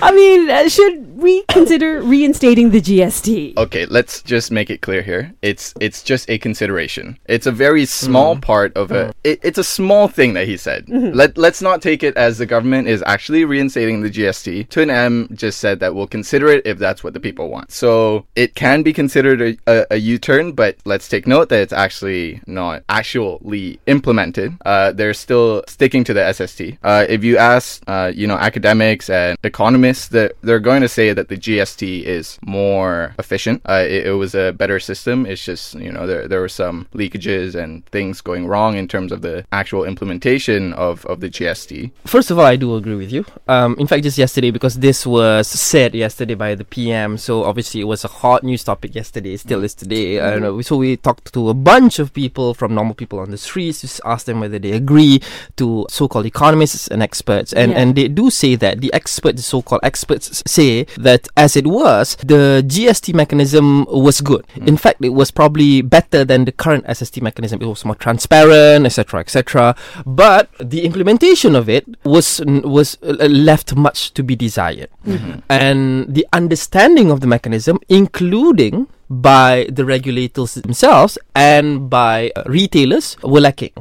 I 0.00 0.12
mean, 0.14 0.48
uh, 0.48 0.68
should 0.68 1.07
we 1.18 1.42
consider 1.48 2.00
reinstating 2.00 2.70
the 2.70 2.80
GST? 2.80 3.56
Okay, 3.56 3.86
let's 3.86 4.22
just 4.22 4.50
make 4.50 4.70
it 4.70 4.80
clear 4.80 5.02
here. 5.02 5.34
It's 5.42 5.74
it's 5.80 6.02
just 6.02 6.30
a 6.30 6.38
consideration. 6.38 7.18
It's 7.26 7.46
a 7.46 7.52
very 7.52 7.84
small 7.84 8.38
part 8.38 8.76
of 8.76 8.92
a. 8.92 9.12
It, 9.24 9.40
it's 9.42 9.58
a 9.58 9.64
small 9.64 10.08
thing 10.08 10.34
that 10.34 10.46
he 10.46 10.56
said. 10.56 10.88
Let 10.88 11.36
let's 11.36 11.60
not 11.60 11.82
take 11.82 12.02
it 12.02 12.16
as 12.16 12.38
the 12.38 12.46
government 12.46 12.88
is 12.88 13.02
actually 13.06 13.44
reinstating 13.44 14.00
the 14.00 14.10
GST. 14.10 14.68
Tun 14.68 14.90
M 14.90 15.28
just 15.34 15.58
said 15.58 15.80
that 15.80 15.94
we'll 15.94 16.06
consider 16.06 16.48
it 16.48 16.66
if 16.66 16.78
that's 16.78 17.02
what 17.02 17.14
the 17.14 17.20
people 17.20 17.50
want. 17.50 17.72
So 17.72 18.26
it 18.36 18.54
can 18.54 18.82
be 18.82 18.92
considered 18.92 19.40
a, 19.42 19.58
a, 19.66 19.86
a 19.92 19.96
U-turn, 19.96 20.52
but 20.52 20.76
let's 20.84 21.08
take 21.08 21.26
note 21.26 21.48
that 21.48 21.60
it's 21.60 21.72
actually 21.72 22.40
not 22.46 22.84
actually 22.88 23.80
implemented. 23.86 24.56
Uh, 24.64 24.92
they're 24.92 25.14
still 25.14 25.64
sticking 25.66 26.04
to 26.04 26.14
the 26.14 26.32
SST. 26.32 26.78
Uh, 26.82 27.06
if 27.08 27.24
you 27.24 27.36
ask, 27.38 27.82
uh, 27.86 28.12
you 28.14 28.26
know, 28.26 28.36
academics 28.36 29.10
and 29.10 29.36
economists, 29.42 30.08
that 30.08 30.32
they're 30.42 30.60
going 30.60 30.82
to 30.82 30.88
say 30.88 31.07
that 31.14 31.28
the 31.28 31.36
GST 31.36 32.02
is 32.04 32.38
more 32.42 33.14
efficient. 33.18 33.62
Uh, 33.68 33.84
it, 33.86 34.06
it 34.08 34.12
was 34.12 34.34
a 34.34 34.52
better 34.52 34.78
system. 34.80 35.26
It's 35.26 35.44
just 35.44 35.74
you 35.74 35.92
know 35.92 36.06
there 36.06 36.28
there 36.28 36.40
were 36.40 36.48
some 36.48 36.86
leakages 36.94 37.54
and 37.54 37.84
things 37.86 38.20
going 38.20 38.46
wrong 38.46 38.76
in 38.76 38.88
terms 38.88 39.12
of 39.12 39.22
the 39.22 39.44
actual 39.52 39.84
implementation 39.84 40.72
of 40.74 41.04
of 41.06 41.20
the 41.20 41.28
GST. 41.28 41.90
First 42.06 42.30
of 42.30 42.38
all, 42.38 42.44
I 42.46 42.56
do 42.56 42.74
agree 42.76 42.96
with 42.96 43.12
you. 43.12 43.24
Um, 43.48 43.76
in 43.78 43.86
fact, 43.86 44.02
just 44.04 44.18
yesterday, 44.18 44.50
because 44.50 44.76
this 44.78 45.06
was 45.06 45.48
said 45.48 45.94
yesterday 45.94 46.34
by 46.34 46.54
the 46.54 46.64
PM, 46.64 47.18
so 47.18 47.44
obviously 47.44 47.80
it 47.80 47.84
was 47.84 48.04
a 48.04 48.08
hot 48.08 48.42
news 48.42 48.64
topic 48.64 48.94
yesterday. 48.94 49.34
It 49.34 49.40
still 49.40 49.64
is 49.64 49.74
today. 49.74 50.20
I 50.20 50.30
don't 50.30 50.42
know. 50.42 50.60
So 50.62 50.76
we 50.76 50.96
talked 50.96 51.32
to 51.34 51.48
a 51.48 51.54
bunch 51.54 51.98
of 51.98 52.12
people 52.12 52.54
from 52.54 52.74
normal 52.74 52.94
people 52.94 53.18
on 53.18 53.30
the 53.30 53.38
streets 53.38 53.80
just 53.82 54.00
s- 54.00 54.00
ask 54.04 54.26
them 54.26 54.40
whether 54.40 54.58
they 54.58 54.72
agree 54.72 55.20
to 55.56 55.86
so-called 55.90 56.26
economists 56.26 56.88
and 56.88 57.02
experts, 57.02 57.52
and 57.52 57.72
Yeah. 57.72 57.78
and 57.78 57.96
they 57.96 58.08
do 58.08 58.30
say 58.30 58.54
that 58.56 58.80
the 58.80 58.92
experts, 58.92 59.36
the 59.36 59.42
so-called 59.42 59.80
experts, 59.82 60.42
say 60.46 60.84
that 60.98 61.28
as 61.36 61.56
it 61.56 61.66
was, 61.66 62.16
the 62.16 62.62
GST 62.66 63.14
mechanism 63.14 63.86
was 63.86 64.20
good. 64.20 64.44
Hmm. 64.54 64.68
In 64.68 64.76
fact, 64.76 65.02
it 65.02 65.14
was 65.14 65.30
probably 65.30 65.80
better 65.80 66.24
than 66.24 66.44
the 66.44 66.52
current 66.52 66.84
SST 66.90 67.22
mechanism. 67.22 67.62
It 67.62 67.66
was 67.66 67.84
more 67.84 67.94
transparent, 67.94 68.84
etc., 68.84 69.20
etc. 69.20 69.76
But 70.04 70.50
the 70.58 70.84
implementation 70.84 71.54
of 71.54 71.68
it 71.68 71.86
was 72.04 72.42
was 72.46 72.98
uh, 73.02 73.16
uh, 73.20 73.28
left 73.28 73.74
much 73.76 74.12
to 74.14 74.22
be 74.22 74.36
desired, 74.36 74.90
hmm. 75.04 75.16
Hmm. 75.16 75.38
and 75.48 76.12
the 76.12 76.26
understanding 76.32 77.10
of 77.10 77.20
the 77.20 77.26
mechanism, 77.26 77.78
including 77.88 78.88
by 79.08 79.66
the 79.72 79.84
regulators 79.84 80.54
themselves 80.54 81.16
and 81.34 81.88
by 81.88 82.30
uh, 82.36 82.42
retailers 82.46 83.16
were 83.22 83.40
lacking. 83.40 83.72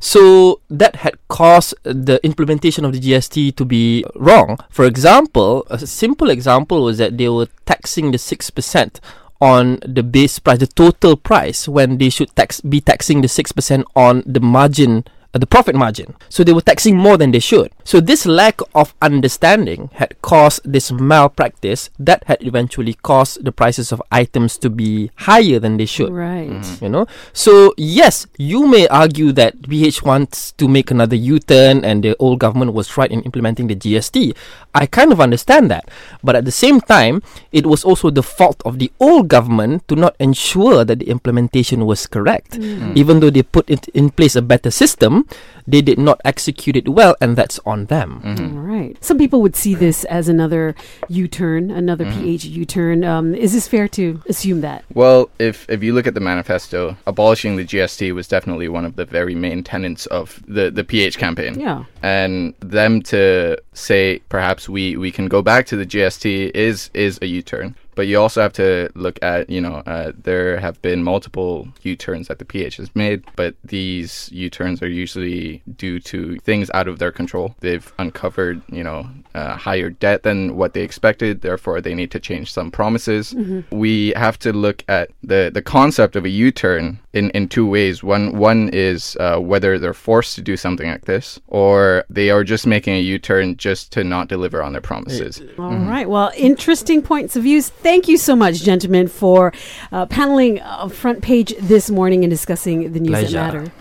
So 0.00 0.60
that 0.70 0.96
had 0.96 1.16
caused 1.28 1.74
the 1.84 2.18
implementation 2.24 2.86
of 2.86 2.92
the 2.92 3.00
GST 3.00 3.54
to 3.56 3.64
be 3.66 4.04
wrong. 4.16 4.58
For 4.70 4.86
example, 4.86 5.66
a 5.68 5.78
simple 5.86 6.30
example 6.30 6.82
was 6.82 6.96
that 6.98 7.18
they 7.18 7.28
were 7.28 7.48
taxing 7.66 8.10
the 8.10 8.16
6% 8.16 9.00
on 9.42 9.78
the 9.86 10.02
base 10.02 10.38
price, 10.38 10.58
the 10.58 10.66
total 10.66 11.16
price, 11.16 11.68
when 11.68 11.98
they 11.98 12.08
should 12.08 12.34
tax 12.34 12.60
be 12.60 12.80
taxing 12.80 13.20
the 13.20 13.28
6% 13.28 13.84
on 13.94 14.22
the 14.26 14.40
margin 14.40 15.04
the 15.32 15.46
profit 15.46 15.74
margin. 15.74 16.14
So 16.28 16.42
they 16.42 16.52
were 16.52 16.60
taxing 16.60 16.96
more 16.96 17.16
than 17.16 17.30
they 17.30 17.38
should. 17.38 17.70
So 17.84 18.00
this 18.00 18.26
lack 18.26 18.60
of 18.74 18.94
understanding 19.00 19.90
had 19.94 20.20
caused 20.22 20.60
this 20.64 20.90
malpractice 20.90 21.90
that 21.98 22.24
had 22.24 22.42
eventually 22.42 22.94
caused 22.94 23.44
the 23.44 23.52
prices 23.52 23.92
of 23.92 24.02
items 24.10 24.58
to 24.58 24.70
be 24.70 25.10
higher 25.16 25.58
than 25.58 25.76
they 25.76 25.86
should. 25.86 26.12
Right. 26.12 26.50
Mm-hmm. 26.50 26.84
you 26.84 26.90
know? 26.90 27.06
So 27.32 27.74
yes 27.76 28.26
you 28.38 28.66
may 28.66 28.88
argue 28.88 29.30
that 29.32 29.62
PH 29.68 30.02
wants 30.02 30.52
to 30.52 30.66
make 30.66 30.90
another 30.90 31.16
U-turn 31.16 31.84
and 31.84 32.02
the 32.02 32.16
old 32.18 32.40
government 32.40 32.72
was 32.72 32.96
right 32.96 33.10
in 33.10 33.22
implementing 33.22 33.68
the 33.68 33.76
GST 33.76 34.34
I 34.74 34.86
kind 34.86 35.10
of 35.10 35.20
understand 35.20 35.70
that. 35.70 35.90
But 36.22 36.36
at 36.36 36.44
the 36.44 36.54
same 36.54 36.80
time 36.80 37.22
it 37.52 37.66
was 37.66 37.84
also 37.84 38.10
the 38.10 38.22
fault 38.22 38.62
of 38.64 38.78
the 38.78 38.90
old 38.98 39.28
government 39.28 39.86
to 39.88 39.96
not 39.96 40.16
ensure 40.18 40.84
that 40.84 40.98
the 40.98 41.08
implementation 41.08 41.86
was 41.86 42.06
correct. 42.06 42.58
Mm. 42.58 42.80
Mm. 42.80 42.96
Even 42.96 43.20
though 43.20 43.30
they 43.30 43.42
put 43.42 43.68
it 43.70 43.88
in 43.88 44.10
place 44.10 44.34
a 44.36 44.42
better 44.42 44.70
system 44.70 45.19
they 45.66 45.82
did 45.82 45.98
not 45.98 46.20
execute 46.24 46.76
it 46.76 46.88
well 46.88 47.14
and 47.20 47.36
that's 47.36 47.58
on 47.64 47.86
them 47.86 48.20
All 48.24 48.60
right. 48.62 48.96
Some 49.04 49.18
people 49.18 49.40
would 49.42 49.56
see 49.56 49.74
this 49.74 50.04
as 50.04 50.28
another 50.28 50.74
U 51.08 51.28
turn, 51.28 51.70
another 51.70 52.04
PH 52.04 52.44
U 52.44 52.64
turn. 52.64 53.04
Um, 53.04 53.34
is 53.34 53.52
this 53.52 53.68
fair 53.68 53.88
to 53.88 54.22
assume 54.28 54.60
that? 54.62 54.84
Well, 54.94 55.28
if 55.38 55.68
if 55.68 55.82
you 55.82 55.92
look 55.94 56.06
at 56.06 56.14
the 56.14 56.20
manifesto, 56.20 56.96
abolishing 57.06 57.56
the 57.56 57.64
GST 57.64 58.14
was 58.14 58.26
definitely 58.28 58.68
one 58.68 58.84
of 58.84 58.96
the 58.96 59.04
very 59.04 59.34
main 59.34 59.62
tenets 59.62 60.06
of 60.06 60.42
the 60.48 60.70
the 60.70 60.84
PH 60.84 61.18
campaign. 61.18 61.58
Yeah. 61.60 61.84
and 62.02 62.54
them 62.60 63.02
to 63.02 63.56
say 63.72 64.20
perhaps 64.28 64.68
we 64.68 64.96
we 64.96 65.10
can 65.10 65.28
go 65.28 65.42
back 65.42 65.66
to 65.66 65.76
the 65.76 65.86
GST 65.86 66.50
is 66.54 66.90
is 66.94 67.18
a 67.22 67.26
U-turn. 67.26 67.74
But 67.94 68.06
you 68.06 68.18
also 68.18 68.40
have 68.40 68.52
to 68.54 68.90
look 68.94 69.18
at, 69.22 69.50
you 69.50 69.60
know, 69.60 69.76
uh, 69.86 70.12
there 70.16 70.58
have 70.58 70.80
been 70.80 71.02
multiple 71.02 71.68
U-turns 71.82 72.28
that 72.28 72.38
the 72.38 72.44
PH 72.44 72.76
has 72.76 72.94
made, 72.94 73.24
but 73.36 73.54
these 73.64 74.28
U-turns 74.32 74.82
are 74.82 74.88
usually 74.88 75.62
due 75.76 76.00
to 76.00 76.38
things 76.38 76.70
out 76.72 76.88
of 76.88 76.98
their 76.98 77.12
control. 77.12 77.54
They've 77.60 77.92
uncovered, 77.98 78.62
you 78.68 78.84
know, 78.84 79.08
uh, 79.34 79.56
higher 79.56 79.90
debt 79.90 80.22
than 80.22 80.56
what 80.56 80.74
they 80.74 80.82
expected. 80.82 81.40
Therefore, 81.40 81.80
they 81.80 81.94
need 81.94 82.10
to 82.10 82.20
change 82.20 82.52
some 82.52 82.70
promises. 82.70 83.34
We 83.70 84.12
have 84.16 84.38
to 84.40 84.52
look 84.52 84.84
at 84.88 85.10
the 85.22 85.50
the 85.52 85.62
concept 85.62 86.16
of 86.16 86.24
a 86.24 86.28
U-turn 86.28 86.98
in 87.12 87.30
in 87.30 87.48
two 87.48 87.66
ways. 87.66 88.02
One 88.02 88.36
one 88.38 88.70
is 88.72 89.16
uh, 89.20 89.38
whether 89.38 89.78
they're 89.78 89.94
forced 89.94 90.34
to 90.36 90.42
do 90.42 90.56
something 90.56 90.88
like 90.88 91.06
this, 91.06 91.40
or 91.48 92.04
they 92.10 92.30
are 92.30 92.44
just 92.44 92.66
making 92.66 92.94
a 92.94 93.00
U-turn 93.00 93.56
just 93.56 93.92
to 93.92 94.04
not 94.04 94.28
deliver 94.28 94.62
on 94.62 94.72
their 94.72 94.80
promises. 94.80 95.42
All 95.58 95.74
right. 95.76 96.08
Well, 96.08 96.32
interesting 96.36 97.02
points 97.02 97.36
of 97.36 97.42
views. 97.44 97.68
Thank 97.68 98.08
you 98.08 98.18
so 98.18 98.36
much, 98.36 98.62
gentlemen, 98.62 99.08
for 99.08 99.52
uh, 99.92 100.06
paneling 100.06 100.60
uh, 100.60 100.88
front 100.88 101.22
page 101.22 101.54
this 101.58 101.90
morning 101.90 102.24
and 102.24 102.30
discussing 102.30 102.92
the 102.92 103.00
news 103.00 103.10
Pleasure. 103.10 103.32
that 103.32 103.54
matter. 103.54 103.72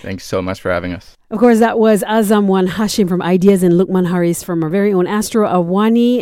Thanks 0.00 0.24
so 0.24 0.40
much 0.40 0.60
for 0.60 0.70
having 0.70 0.92
us. 0.92 1.17
Of 1.30 1.40
course, 1.40 1.58
that 1.58 1.78
was 1.78 2.02
Azam 2.04 2.46
Wan 2.46 2.66
Hashim 2.66 3.06
from 3.06 3.20
Ideas 3.20 3.62
and 3.62 3.74
Lukman 3.74 4.06
Haris 4.08 4.42
from 4.42 4.62
our 4.64 4.70
very 4.70 4.94
own 4.94 5.06
Astro 5.06 5.46
Awani. 5.46 6.16